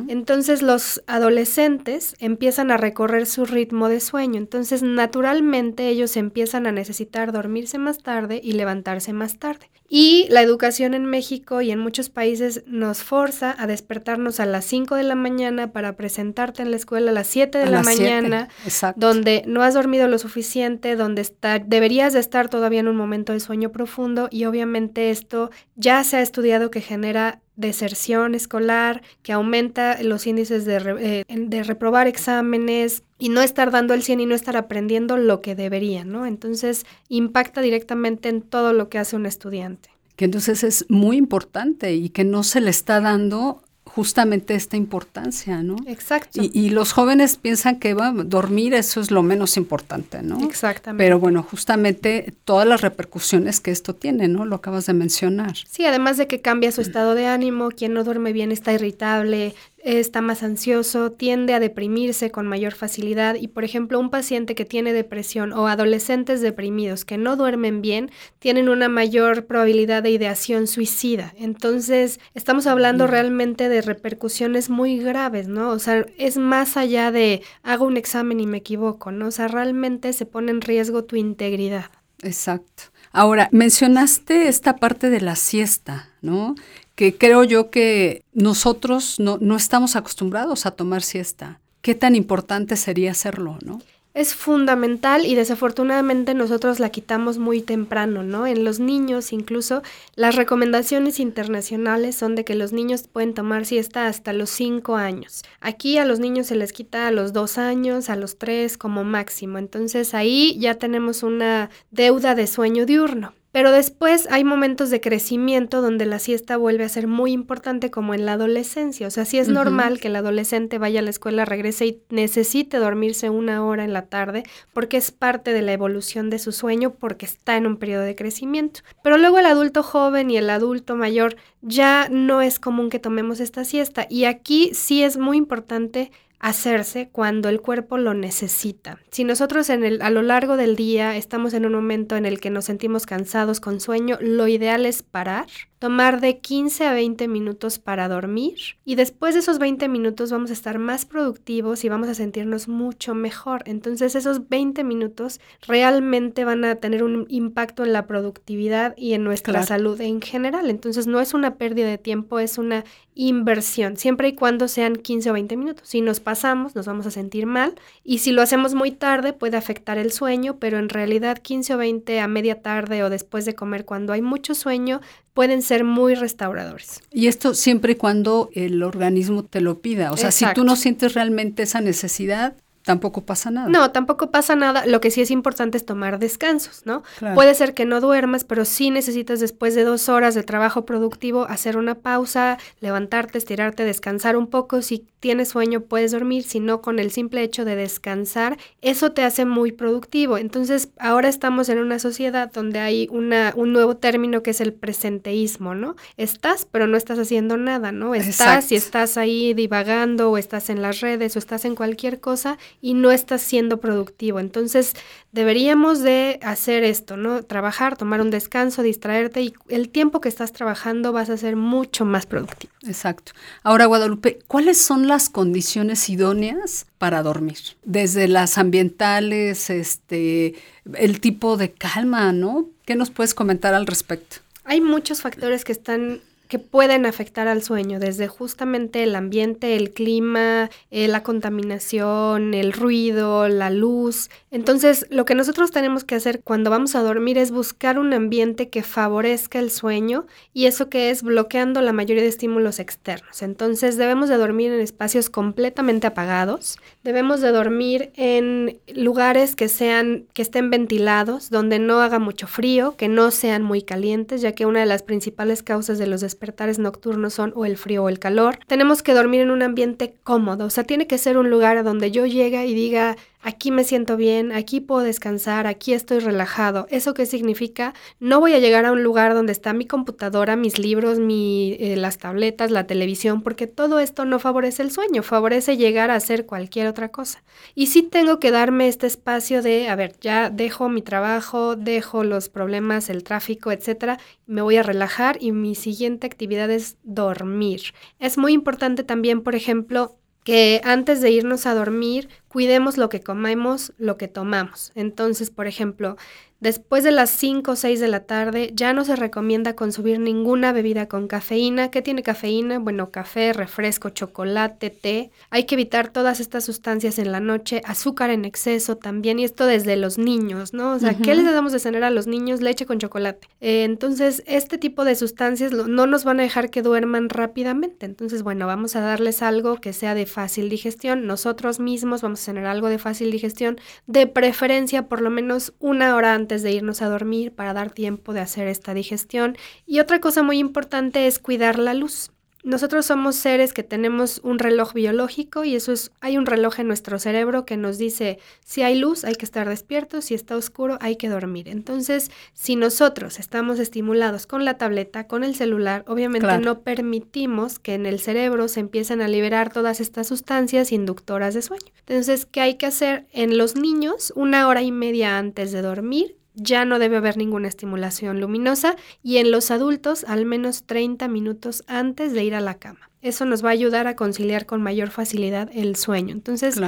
Entonces 0.07 0.61
los 0.61 1.03
adolescentes 1.07 2.15
empiezan 2.19 2.71
a 2.71 2.77
recorrer 2.77 3.25
su 3.25 3.45
ritmo 3.45 3.89
de 3.89 3.99
sueño, 3.99 4.37
entonces 4.37 4.81
naturalmente 4.81 5.87
ellos 5.87 6.17
empiezan 6.17 6.67
a 6.67 6.71
necesitar 6.71 7.31
dormirse 7.31 7.74
más 7.77 7.99
tarde 7.99 8.39
y 8.43 8.53
levantarse 8.53 9.13
más 9.13 9.37
tarde. 9.37 9.69
Y 9.87 10.25
la 10.29 10.41
educación 10.41 10.95
en 10.95 11.05
México 11.05 11.61
y 11.61 11.69
en 11.69 11.79
muchos 11.79 12.09
países 12.09 12.63
nos 12.65 13.03
forza 13.03 13.55
a 13.57 13.67
despertarnos 13.67 14.39
a 14.39 14.45
las 14.45 14.65
5 14.65 14.95
de 14.95 15.03
la 15.03 15.15
mañana 15.15 15.71
para 15.71 15.95
presentarte 15.95 16.63
en 16.63 16.71
la 16.71 16.77
escuela 16.77 17.11
a 17.11 17.13
las 17.13 17.27
7 17.27 17.57
de 17.59 17.67
la 17.67 17.83
mañana, 17.83 18.49
donde 18.95 19.43
no 19.45 19.61
has 19.61 19.75
dormido 19.75 20.07
lo 20.07 20.17
suficiente, 20.17 20.95
donde 20.95 21.21
está, 21.21 21.59
deberías 21.59 22.13
de 22.13 22.19
estar 22.19 22.49
todavía 22.49 22.79
en 22.79 22.87
un 22.87 22.95
momento 22.95 23.33
de 23.33 23.39
sueño 23.39 23.71
profundo 23.71 24.27
y 24.31 24.45
obviamente 24.45 25.11
esto 25.11 25.51
ya 25.75 26.03
se 26.03 26.17
ha 26.17 26.21
estudiado 26.21 26.71
que 26.71 26.81
genera 26.81 27.41
deserción 27.55 28.35
escolar, 28.35 29.01
que 29.23 29.31
aumenta 29.31 30.01
los 30.03 30.27
índices 30.27 30.65
de, 30.65 31.23
eh, 31.29 31.35
de, 31.35 31.63
reprobar 31.63 32.07
exámenes 32.07 33.03
y 33.17 33.29
no 33.29 33.41
estar 33.41 33.71
dando 33.71 33.93
el 33.93 34.03
100 34.03 34.19
y 34.19 34.25
no 34.25 34.35
estar 34.35 34.57
aprendiendo 34.57 35.17
lo 35.17 35.41
que 35.41 35.55
debería, 35.55 36.03
¿no? 36.03 36.25
Entonces 36.25 36.85
impacta 37.07 37.61
directamente 37.61 38.29
en 38.29 38.41
todo 38.41 38.73
lo 38.73 38.89
que 38.89 38.99
hace 38.99 39.15
un 39.15 39.25
estudiante. 39.25 39.84
Que 40.15 40.25
entonces 40.25 40.63
es 40.63 40.85
muy 40.89 41.17
importante 41.17 41.93
y 41.93 42.09
que 42.09 42.23
no 42.23 42.43
se 42.43 42.61
le 42.61 42.69
está 42.69 43.01
dando 43.01 43.61
justamente 43.95 44.55
esta 44.55 44.75
importancia, 44.75 45.63
¿no? 45.63 45.77
Exacto. 45.87 46.41
Y, 46.41 46.69
los 46.71 46.91
jóvenes 46.91 47.37
piensan 47.37 47.79
que 47.79 47.93
va, 47.93 48.11
dormir 48.11 48.73
eso 48.73 48.99
es 48.99 49.09
lo 49.09 49.23
menos 49.23 49.55
importante, 49.55 50.21
¿no? 50.21 50.43
Exactamente. 50.45 51.01
Pero 51.01 51.19
bueno, 51.19 51.43
justamente 51.43 52.33
todas 52.43 52.67
las 52.67 52.81
repercusiones 52.81 53.61
que 53.61 53.71
esto 53.71 53.95
tiene, 53.95 54.27
¿no? 54.27 54.45
Lo 54.45 54.57
acabas 54.57 54.85
de 54.87 54.93
mencionar. 54.93 55.55
Sí, 55.69 55.85
además 55.85 56.17
de 56.17 56.27
que 56.27 56.41
cambia 56.41 56.73
su 56.73 56.81
estado 56.81 57.15
de 57.15 57.27
ánimo, 57.27 57.69
quien 57.69 57.93
no 57.93 58.03
duerme 58.03 58.33
bien 58.33 58.51
está 58.51 58.73
irritable, 58.73 59.55
está 59.85 60.21
más 60.21 60.41
ansioso, 60.41 61.11
tiende 61.11 61.53
a 61.53 61.59
deprimirse 61.59 62.31
con 62.31 62.47
mayor 62.47 62.73
facilidad 62.73 63.35
y, 63.35 63.47
por 63.47 63.63
ejemplo, 63.63 63.99
un 63.99 64.09
paciente 64.09 64.55
que 64.55 64.65
tiene 64.65 64.93
depresión 64.93 65.53
o 65.53 65.67
adolescentes 65.67 66.41
deprimidos 66.41 67.05
que 67.05 67.19
no 67.19 67.35
duermen 67.35 67.83
bien 67.83 68.09
tienen 68.39 68.67
una 68.67 68.89
mayor 68.89 69.45
probabilidad 69.45 70.01
de 70.01 70.09
ideación 70.09 70.65
suicida. 70.65 71.33
Entonces, 71.37 72.19
estamos 72.33 72.65
hablando 72.65 73.05
realmente 73.05 73.69
de 73.69 73.81
repercusiones 73.81 74.71
muy 74.71 74.97
graves, 74.97 75.47
¿no? 75.47 75.69
O 75.69 75.77
sea, 75.77 76.03
es 76.17 76.37
más 76.37 76.77
allá 76.77 77.11
de 77.11 77.43
hago 77.61 77.85
un 77.85 77.97
examen 77.97 78.39
y 78.39 78.47
me 78.47 78.57
equivoco, 78.57 79.11
¿no? 79.11 79.27
O 79.27 79.31
sea, 79.31 79.47
realmente 79.47 80.13
se 80.13 80.25
pone 80.25 80.51
en 80.51 80.61
riesgo 80.61 81.03
tu 81.03 81.15
integridad. 81.15 81.91
Exacto. 82.23 82.83
Ahora, 83.11 83.49
mencionaste 83.51 84.47
esta 84.47 84.77
parte 84.77 85.09
de 85.09 85.21
la 85.21 85.35
siesta, 85.35 86.09
¿no? 86.21 86.55
Que 86.95 87.17
creo 87.17 87.43
yo 87.43 87.69
que 87.69 88.23
nosotros 88.33 89.19
no, 89.19 89.37
no 89.39 89.55
estamos 89.55 89.95
acostumbrados 89.95 90.65
a 90.65 90.71
tomar 90.71 91.01
siesta. 91.01 91.59
¿Qué 91.81 91.93
tan 91.93 92.15
importante 92.15 92.77
sería 92.77 93.11
hacerlo, 93.11 93.59
no? 93.63 93.79
Es 94.15 94.33
fundamental 94.33 95.25
y 95.25 95.35
desafortunadamente 95.35 96.33
nosotros 96.33 96.79
la 96.79 96.89
quitamos 96.89 97.37
muy 97.37 97.61
temprano, 97.61 98.23
¿no? 98.23 98.47
En 98.47 98.63
los 98.63 98.79
niños 98.79 99.33
incluso 99.33 99.83
las 100.15 100.37
recomendaciones 100.37 101.19
internacionales 101.19 102.15
son 102.15 102.33
de 102.35 102.45
que 102.45 102.55
los 102.55 102.71
niños 102.71 103.09
pueden 103.11 103.33
tomar 103.33 103.65
siesta 103.65 104.07
hasta 104.07 104.31
los 104.31 104.49
5 104.51 104.95
años. 104.95 105.43
Aquí 105.59 105.97
a 105.97 106.05
los 106.05 106.19
niños 106.19 106.47
se 106.47 106.55
les 106.55 106.71
quita 106.71 107.09
a 107.09 107.11
los 107.11 107.33
2 107.33 107.57
años, 107.57 108.09
a 108.09 108.15
los 108.15 108.37
3 108.37 108.77
como 108.77 109.03
máximo. 109.03 109.57
Entonces 109.57 110.13
ahí 110.13 110.57
ya 110.59 110.75
tenemos 110.75 111.21
una 111.21 111.69
deuda 111.91 112.35
de 112.35 112.47
sueño 112.47 112.85
diurno. 112.85 113.33
Pero 113.55 113.71
después 113.71 114.27
hay 114.31 114.43
momentos 114.43 114.89
de 114.89 114.99
crecimiento 114.99 115.81
donde 115.81 116.05
la 116.05 116.19
siesta 116.19 116.57
vuelve 116.57 116.83
a 116.83 116.89
ser 116.89 117.07
muy 117.07 117.31
importante 117.31 117.89
como 117.89 118.13
en 118.13 118.25
la 118.25 118.33
adolescencia. 118.33 119.07
O 119.07 119.09
sea, 119.09 119.23
sí 119.23 119.37
es 119.37 119.47
normal 119.47 120.01
que 120.01 120.09
el 120.09 120.17
adolescente 120.17 120.77
vaya 120.77 120.99
a 120.99 121.03
la 121.03 121.09
escuela, 121.09 121.45
regrese 121.45 121.85
y 121.85 122.01
necesite 122.09 122.79
dormirse 122.79 123.29
una 123.29 123.63
hora 123.63 123.85
en 123.85 123.93
la 123.93 124.07
tarde 124.07 124.43
porque 124.73 124.97
es 124.97 125.11
parte 125.11 125.53
de 125.53 125.61
la 125.61 125.71
evolución 125.71 126.29
de 126.29 126.37
su 126.37 126.51
sueño 126.51 126.95
porque 126.95 127.25
está 127.25 127.55
en 127.55 127.65
un 127.65 127.77
periodo 127.77 128.01
de 128.03 128.17
crecimiento. 128.17 128.81
Pero 129.01 129.17
luego 129.17 129.39
el 129.39 129.45
adulto 129.45 129.83
joven 129.83 130.29
y 130.31 130.35
el 130.35 130.49
adulto 130.49 130.97
mayor 130.97 131.37
ya 131.61 132.09
no 132.11 132.41
es 132.41 132.59
común 132.59 132.89
que 132.89 132.99
tomemos 132.99 133.39
esta 133.39 133.63
siesta. 133.63 134.05
Y 134.09 134.25
aquí 134.25 134.71
sí 134.73 135.01
es 135.01 135.15
muy 135.15 135.37
importante 135.37 136.11
hacerse 136.39 137.09
cuando 137.11 137.49
el 137.49 137.61
cuerpo 137.61 137.97
lo 137.97 138.13
necesita. 138.13 138.99
Si 139.11 139.23
nosotros 139.23 139.69
en 139.69 139.83
el, 139.83 140.01
a 140.01 140.09
lo 140.09 140.21
largo 140.21 140.57
del 140.57 140.75
día 140.75 141.15
estamos 141.15 141.53
en 141.53 141.65
un 141.65 141.73
momento 141.73 142.15
en 142.15 142.25
el 142.25 142.39
que 142.39 142.49
nos 142.49 142.65
sentimos 142.65 143.05
cansados 143.05 143.59
con 143.59 143.79
sueño, 143.79 144.17
lo 144.21 144.47
ideal 144.47 144.85
es 144.85 145.03
parar, 145.03 145.47
tomar 145.79 146.21
de 146.21 146.39
15 146.39 146.85
a 146.85 146.93
20 146.93 147.27
minutos 147.27 147.79
para 147.79 148.07
dormir 148.07 148.55
y 148.85 148.95
después 148.95 149.33
de 149.33 149.41
esos 149.41 149.59
20 149.59 149.87
minutos 149.89 150.31
vamos 150.31 150.49
a 150.49 150.53
estar 150.53 150.79
más 150.79 151.05
productivos 151.05 151.83
y 151.83 151.89
vamos 151.89 152.07
a 152.07 152.13
sentirnos 152.13 152.67
mucho 152.67 153.13
mejor. 153.13 153.63
Entonces 153.65 154.15
esos 154.15 154.47
20 154.47 154.83
minutos 154.83 155.39
realmente 155.67 156.45
van 156.45 156.63
a 156.63 156.75
tener 156.75 157.03
un 157.03 157.25
impacto 157.29 157.83
en 157.83 157.93
la 157.93 158.07
productividad 158.07 158.93
y 158.97 159.13
en 159.13 159.23
nuestra 159.23 159.63
salud 159.63 159.99
en 159.99 160.21
general. 160.21 160.69
Entonces 160.69 161.07
no 161.07 161.19
es 161.19 161.33
una 161.33 161.55
pérdida 161.55 161.87
de 161.87 161.97
tiempo, 161.97 162.39
es 162.39 162.57
una 162.57 162.85
inversión, 163.15 163.95
siempre 163.95 164.27
y 164.27 164.33
cuando 164.33 164.67
sean 164.67 164.95
15 164.95 165.29
o 165.29 165.33
20 165.33 165.57
minutos. 165.57 165.87
Si 165.87 166.01
nos 166.01 166.19
pasamos, 166.19 166.75
nos 166.75 166.85
vamos 166.85 167.05
a 167.05 167.11
sentir 167.11 167.45
mal 167.45 167.75
y 168.03 168.19
si 168.19 168.31
lo 168.31 168.41
hacemos 168.41 168.75
muy 168.75 168.91
tarde 168.91 169.33
puede 169.33 169.57
afectar 169.57 169.97
el 169.97 170.11
sueño, 170.11 170.57
pero 170.59 170.79
en 170.79 170.89
realidad 170.89 171.37
15 171.37 171.75
o 171.75 171.77
20 171.77 172.19
a 172.19 172.27
media 172.27 172.61
tarde 172.61 173.03
o 173.03 173.09
después 173.09 173.45
de 173.45 173.55
comer 173.55 173.85
cuando 173.85 174.13
hay 174.13 174.21
mucho 174.21 174.55
sueño 174.55 175.01
pueden 175.35 175.61
ser 175.61 175.83
muy 175.83 176.15
restauradores. 176.15 177.01
Y 177.11 177.27
esto 177.27 177.53
siempre 177.53 177.91
y 177.91 177.95
cuando 177.95 178.49
el 178.53 178.81
organismo 178.81 179.43
te 179.43 179.59
lo 179.59 179.81
pida. 179.81 180.13
O 180.13 180.17
sea, 180.17 180.31
si 180.31 180.45
tú 180.55 180.63
no 180.63 180.77
sientes 180.77 181.13
realmente 181.13 181.63
esa 181.63 181.81
necesidad, 181.81 182.55
tampoco 182.85 183.25
pasa 183.25 183.51
nada. 183.51 183.67
No, 183.67 183.91
tampoco 183.91 184.31
pasa 184.31 184.55
nada. 184.55 184.85
Lo 184.85 185.01
que 185.01 185.11
sí 185.11 185.21
es 185.21 185.31
importante 185.31 185.77
es 185.77 185.85
tomar 185.85 186.19
descansos, 186.19 186.83
¿no? 186.85 187.03
Puede 187.33 187.55
ser 187.55 187.73
que 187.73 187.85
no 187.85 187.99
duermas, 187.99 188.43
pero 188.43 188.63
sí 188.63 188.91
necesitas 188.91 189.39
después 189.39 189.75
de 189.75 189.83
dos 189.83 190.07
horas 190.07 190.35
de 190.35 190.43
trabajo 190.43 190.85
productivo 190.85 191.45
hacer 191.49 191.77
una 191.77 191.95
pausa, 191.95 192.57
levantarte, 192.79 193.39
estirarte, 193.39 193.83
descansar 193.83 194.37
un 194.37 194.47
poco. 194.47 194.83
Si 194.83 195.07
tienes 195.19 195.49
sueño, 195.49 195.81
puedes 195.81 196.11
dormir. 196.11 196.43
Si 196.43 196.59
no, 196.59 196.81
con 196.81 196.99
el 196.99 197.09
simple 197.09 197.41
hecho 197.41 197.65
de 197.65 197.75
descansar, 197.75 198.57
eso 198.81 199.11
te 199.11 199.23
hace 199.23 199.45
muy 199.45 199.71
productivo. 199.71 200.37
Entonces, 200.37 200.89
ahora 200.99 201.27
estamos 201.27 201.69
en 201.69 201.79
una 201.79 201.97
sociedad 201.97 202.51
donde 202.51 202.79
hay 202.79 203.07
una, 203.11 203.51
un 203.55 203.73
nuevo 203.73 203.97
término 203.97 204.43
que 204.43 204.51
es 204.51 204.61
el 204.61 204.73
presenteísmo, 204.73 205.73
¿no? 205.73 205.95
Estás, 206.17 206.67
pero 206.69 206.85
no 206.85 206.97
estás 206.97 207.17
haciendo 207.17 207.57
nada, 207.57 207.91
¿no? 207.91 208.13
Estás 208.13 208.71
y 208.71 208.75
estás 208.75 209.17
ahí 209.17 209.55
divagando 209.55 210.29
o 210.29 210.37
estás 210.37 210.69
en 210.69 210.83
las 210.83 211.01
redes 211.01 211.35
o 211.35 211.39
estás 211.39 211.65
en 211.65 211.73
cualquier 211.73 212.19
cosa 212.19 212.59
y 212.81 212.93
no 212.93 213.11
estás 213.11 213.41
siendo 213.41 213.79
productivo. 213.79 214.39
Entonces, 214.39 214.93
deberíamos 215.31 216.01
de 216.01 216.39
hacer 216.41 216.83
esto, 216.83 217.17
¿no? 217.17 217.43
Trabajar, 217.43 217.97
tomar 217.97 218.21
un 218.21 218.31
descanso, 218.31 218.83
distraerte 218.83 219.41
y 219.41 219.53
el 219.69 219.89
tiempo 219.89 220.21
que 220.21 220.29
estás 220.29 220.51
trabajando 220.51 221.11
vas 221.11 221.29
a 221.29 221.37
ser 221.37 221.55
mucho 221.55 222.05
más 222.05 222.25
productivo. 222.25 222.73
Exacto. 222.85 223.33
Ahora, 223.63 223.85
Guadalupe, 223.85 224.39
¿cuáles 224.47 224.79
son 224.79 225.07
las 225.07 225.29
condiciones 225.29 226.09
idóneas 226.09 226.85
para 226.97 227.23
dormir? 227.23 227.57
Desde 227.83 228.27
las 228.27 228.57
ambientales, 228.57 229.69
este, 229.69 230.55
el 230.93 231.19
tipo 231.19 231.57
de 231.57 231.71
calma, 231.71 232.31
¿no? 232.31 232.69
¿Qué 232.85 232.95
nos 232.95 233.09
puedes 233.09 233.33
comentar 233.33 233.73
al 233.73 233.87
respecto? 233.87 234.37
Hay 234.63 234.81
muchos 234.81 235.21
factores 235.21 235.63
que 235.63 235.71
están 235.71 236.21
que 236.47 236.59
pueden 236.59 237.05
afectar 237.05 237.47
al 237.47 237.63
sueño, 237.63 237.99
desde 237.99 238.27
justamente 238.27 239.03
el 239.03 239.15
ambiente, 239.15 239.75
el 239.75 239.91
clima, 239.91 240.69
eh, 240.91 241.07
la 241.07 241.23
contaminación, 241.23 242.53
el 242.53 242.73
ruido, 242.73 243.47
la 243.47 243.69
luz. 243.69 244.29
Entonces, 244.51 245.05
lo 245.09 245.25
que 245.25 245.35
nosotros 245.35 245.71
tenemos 245.71 246.03
que 246.03 246.15
hacer 246.15 246.41
cuando 246.43 246.69
vamos 246.69 246.95
a 246.95 247.01
dormir 247.01 247.37
es 247.37 247.51
buscar 247.51 247.99
un 247.99 248.13
ambiente 248.13 248.69
que 248.69 248.83
favorezca 248.83 249.59
el 249.59 249.71
sueño 249.71 250.25
y 250.53 250.65
eso 250.65 250.89
que 250.89 251.09
es 251.09 251.23
bloqueando 251.23 251.81
la 251.81 251.93
mayoría 251.93 252.23
de 252.23 252.29
estímulos 252.29 252.79
externos. 252.79 253.41
Entonces, 253.41 253.97
debemos 253.97 254.29
de 254.29 254.37
dormir 254.37 254.71
en 254.71 254.79
espacios 254.79 255.29
completamente 255.29 256.07
apagados, 256.07 256.77
debemos 257.03 257.41
de 257.41 257.51
dormir 257.51 258.11
en 258.15 258.79
lugares 258.93 259.55
que 259.55 259.69
sean 259.69 260.25
que 260.33 260.41
estén 260.41 260.69
ventilados, 260.69 261.49
donde 261.49 261.79
no 261.79 262.01
haga 262.01 262.19
mucho 262.19 262.47
frío, 262.47 262.95
que 262.97 263.07
no 263.07 263.31
sean 263.31 263.63
muy 263.63 263.81
calientes, 263.81 264.41
ya 264.41 264.53
que 264.53 264.65
una 264.65 264.81
de 264.81 264.85
las 264.85 265.03
principales 265.03 265.63
causas 265.63 265.97
de 265.97 266.07
los 266.07 266.23
despertares 266.35 266.79
nocturnos 266.79 267.33
son 267.33 267.53
o 267.55 267.65
el 267.65 267.77
frío 267.77 268.03
o 268.03 268.09
el 268.09 268.19
calor. 268.19 268.59
Tenemos 268.67 269.01
que 269.01 269.13
dormir 269.13 269.41
en 269.41 269.51
un 269.51 269.63
ambiente 269.63 270.15
cómodo, 270.23 270.65
o 270.65 270.69
sea, 270.69 270.83
tiene 270.83 271.07
que 271.07 271.17
ser 271.17 271.37
un 271.37 271.49
lugar 271.49 271.77
a 271.77 271.83
donde 271.83 272.11
yo 272.11 272.25
llegue 272.25 272.65
y 272.65 272.73
diga, 272.73 273.15
aquí 273.45 273.69
me 273.69 273.83
siento 273.83 274.17
bien, 274.17 274.51
aquí 274.51 274.81
puedo 274.81 275.01
descansar, 275.01 275.67
aquí 275.67 275.93
estoy 275.93 276.17
relajado. 276.17 276.87
¿Eso 276.89 277.13
qué 277.13 277.27
significa? 277.27 277.93
No 278.19 278.39
voy 278.39 278.53
a 278.53 278.59
llegar 278.59 278.85
a 278.85 278.91
un 278.91 279.03
lugar 279.03 279.35
donde 279.35 279.51
está 279.51 279.71
mi 279.71 279.85
computadora, 279.85 280.55
mis 280.55 280.79
libros, 280.79 281.19
mi, 281.19 281.77
eh, 281.79 281.95
las 281.95 282.17
tabletas, 282.17 282.71
la 282.71 282.87
televisión, 282.87 283.43
porque 283.43 283.67
todo 283.67 283.99
esto 283.99 284.25
no 284.25 284.39
favorece 284.39 284.81
el 284.81 284.91
sueño, 284.91 285.21
favorece 285.21 285.77
llegar 285.77 286.09
a 286.09 286.15
hacer 286.15 286.47
cualquier 286.47 286.87
otra 286.87 287.09
cosa. 287.09 287.43
Y 287.75 287.87
sí 287.87 288.01
tengo 288.01 288.39
que 288.39 288.49
darme 288.49 288.87
este 288.87 289.05
espacio 289.05 289.61
de, 289.61 289.89
a 289.89 289.95
ver, 289.95 290.15
ya 290.19 290.49
dejo 290.49 290.89
mi 290.89 291.03
trabajo, 291.03 291.75
dejo 291.75 292.23
los 292.23 292.49
problemas, 292.49 293.11
el 293.11 293.23
tráfico, 293.23 293.71
etcétera, 293.71 294.19
me 294.47 294.63
voy 294.63 294.77
a 294.77 294.83
relajar 294.83 295.37
y 295.39 295.51
mi 295.51 295.75
siguiente 295.75 296.25
actividad 296.25 296.71
es 296.71 296.97
dormir. 297.03 297.93
Es 298.17 298.39
muy 298.39 298.53
importante 298.53 299.03
también, 299.03 299.41
por 299.41 299.53
ejemplo, 299.53 300.17
que 300.45 300.79
antes 300.83 301.21
de 301.21 301.31
irnos 301.31 301.65
a 301.65 301.73
dormir 301.73 302.29
cuidemos 302.47 302.97
lo 302.97 303.09
que 303.09 303.19
comemos, 303.19 303.93
lo 303.97 304.15
que 304.15 304.27
tomamos. 304.27 304.91
Entonces, 304.93 305.49
por 305.49 305.65
ejemplo, 305.65 306.17
Después 306.59 307.03
de 307.03 307.11
las 307.11 307.29
5 307.31 307.71
o 307.71 307.75
6 307.75 307.99
de 307.99 308.07
la 308.07 308.21
tarde 308.21 308.71
ya 308.73 308.93
no 308.93 309.03
se 309.03 309.15
recomienda 309.15 309.75
consumir 309.75 310.19
ninguna 310.19 310.71
bebida 310.71 311.07
con 311.07 311.27
cafeína. 311.27 311.91
¿Qué 311.91 312.01
tiene 312.01 312.23
cafeína? 312.23 312.79
Bueno, 312.79 313.11
café, 313.11 313.53
refresco, 313.53 314.09
chocolate, 314.09 314.89
té. 314.89 315.31
Hay 315.49 315.65
que 315.65 315.75
evitar 315.75 316.09
todas 316.09 316.39
estas 316.39 316.63
sustancias 316.63 317.19
en 317.19 317.31
la 317.31 317.39
noche, 317.39 317.81
azúcar 317.85 318.29
en 318.29 318.45
exceso 318.45 318.95
también, 318.95 319.39
y 319.39 319.43
esto 319.43 319.65
desde 319.65 319.97
los 319.97 320.17
niños, 320.17 320.73
¿no? 320.73 320.93
O 320.93 320.99
sea, 320.99 321.13
¿qué 321.13 321.35
les 321.35 321.45
damos 321.45 321.73
de 321.73 321.79
cenar 321.79 322.03
a 322.03 322.09
los 322.09 322.25
niños? 322.25 322.61
Leche 322.61 322.85
con 322.85 322.99
chocolate. 322.99 323.47
Eh, 323.59 323.83
entonces, 323.83 324.41
este 324.45 324.77
tipo 324.77 325.03
de 325.03 325.15
sustancias 325.15 325.71
no 325.71 326.07
nos 326.07 326.23
van 326.23 326.39
a 326.39 326.43
dejar 326.43 326.69
que 326.69 326.81
duerman 326.81 327.29
rápidamente. 327.29 328.05
Entonces, 328.05 328.43
bueno, 328.43 328.65
vamos 328.65 328.95
a 328.95 329.01
darles 329.01 329.41
algo 329.41 329.75
que 329.75 329.93
sea 329.93 330.15
de 330.15 330.25
fácil 330.25 330.69
digestión. 330.69 331.27
Nosotros 331.27 331.79
mismos 331.79 332.21
vamos 332.21 332.41
a 332.41 332.45
tener 332.45 332.65
algo 332.65 332.87
de 332.87 332.97
fácil 332.97 333.29
digestión, 333.31 333.77
de 334.07 334.27
preferencia 334.27 335.07
por 335.07 335.21
lo 335.21 335.29
menos 335.29 335.73
una 335.79 336.15
hora 336.15 336.33
antes 336.33 336.54
de 336.61 336.71
irnos 336.71 337.01
a 337.01 337.09
dormir 337.09 337.51
para 337.53 337.73
dar 337.73 337.91
tiempo 337.91 338.33
de 338.33 338.41
hacer 338.41 338.67
esta 338.67 338.93
digestión. 338.93 339.57
Y 339.85 339.99
otra 339.99 340.19
cosa 340.19 340.43
muy 340.43 340.59
importante 340.59 341.27
es 341.27 341.39
cuidar 341.39 341.79
la 341.79 341.93
luz. 341.93 342.31
Nosotros 342.65 343.05
somos 343.05 343.35
seres 343.35 343.73
que 343.73 343.83
tenemos 343.83 344.41
un 344.43 344.57
reloj 344.57 344.93
biológico 344.93 345.65
y 345.65 345.75
eso 345.75 345.91
es, 345.91 346.11
hay 346.19 346.35
un 346.35 346.47
reloj 346.47 346.79
en 346.79 346.87
nuestro 346.87 347.19
cerebro 347.19 347.63
que 347.63 347.77
nos 347.77 347.99
dice 347.99 348.39
si 348.65 348.81
hay 348.81 348.97
luz 348.97 349.23
hay 349.23 349.35
que 349.35 349.45
estar 349.45 349.69
despiertos, 349.69 350.25
si 350.25 350.33
está 350.33 350.57
oscuro 350.57 350.97
hay 350.99 351.15
que 351.15 351.29
dormir. 351.29 351.69
Entonces, 351.69 352.31
si 352.53 352.75
nosotros 352.75 353.37
estamos 353.37 353.77
estimulados 353.77 354.47
con 354.47 354.65
la 354.65 354.79
tableta, 354.79 355.27
con 355.27 355.43
el 355.43 355.53
celular, 355.53 356.05
obviamente 356.07 356.57
no 356.57 356.79
permitimos 356.79 357.77
que 357.77 357.93
en 357.93 358.07
el 358.07 358.19
cerebro 358.19 358.67
se 358.67 358.79
empiecen 358.79 359.21
a 359.21 359.27
liberar 359.27 359.71
todas 359.71 359.99
estas 359.99 360.25
sustancias 360.25 360.91
inductoras 360.91 361.53
de 361.53 361.61
sueño. 361.61 361.85
Entonces, 362.07 362.47
¿qué 362.47 362.61
hay 362.61 362.75
que 362.77 362.87
hacer 362.87 363.27
en 363.31 363.59
los 363.59 363.75
niños? 363.75 364.33
Una 364.35 364.67
hora 364.67 364.81
y 364.81 364.91
media 364.91 365.37
antes 365.37 365.71
de 365.71 365.83
dormir, 365.83 366.35
ya 366.55 366.85
no 366.85 366.99
debe 366.99 367.17
haber 367.17 367.37
ninguna 367.37 367.67
estimulación 367.67 368.39
luminosa 368.39 368.95
y 369.23 369.37
en 369.37 369.51
los 369.51 369.71
adultos 369.71 370.25
al 370.27 370.45
menos 370.45 370.83
30 370.85 371.27
minutos 371.27 371.83
antes 371.87 372.33
de 372.33 372.43
ir 372.43 372.55
a 372.55 372.61
la 372.61 372.75
cama. 372.75 373.09
Eso 373.21 373.45
nos 373.45 373.63
va 373.63 373.69
a 373.69 373.73
ayudar 373.73 374.07
a 374.07 374.15
conciliar 374.15 374.65
con 374.65 374.83
mayor 374.83 375.09
facilidad 375.09 375.69
el 375.73 375.95
sueño. 375.95 376.33
Entonces, 376.33 376.79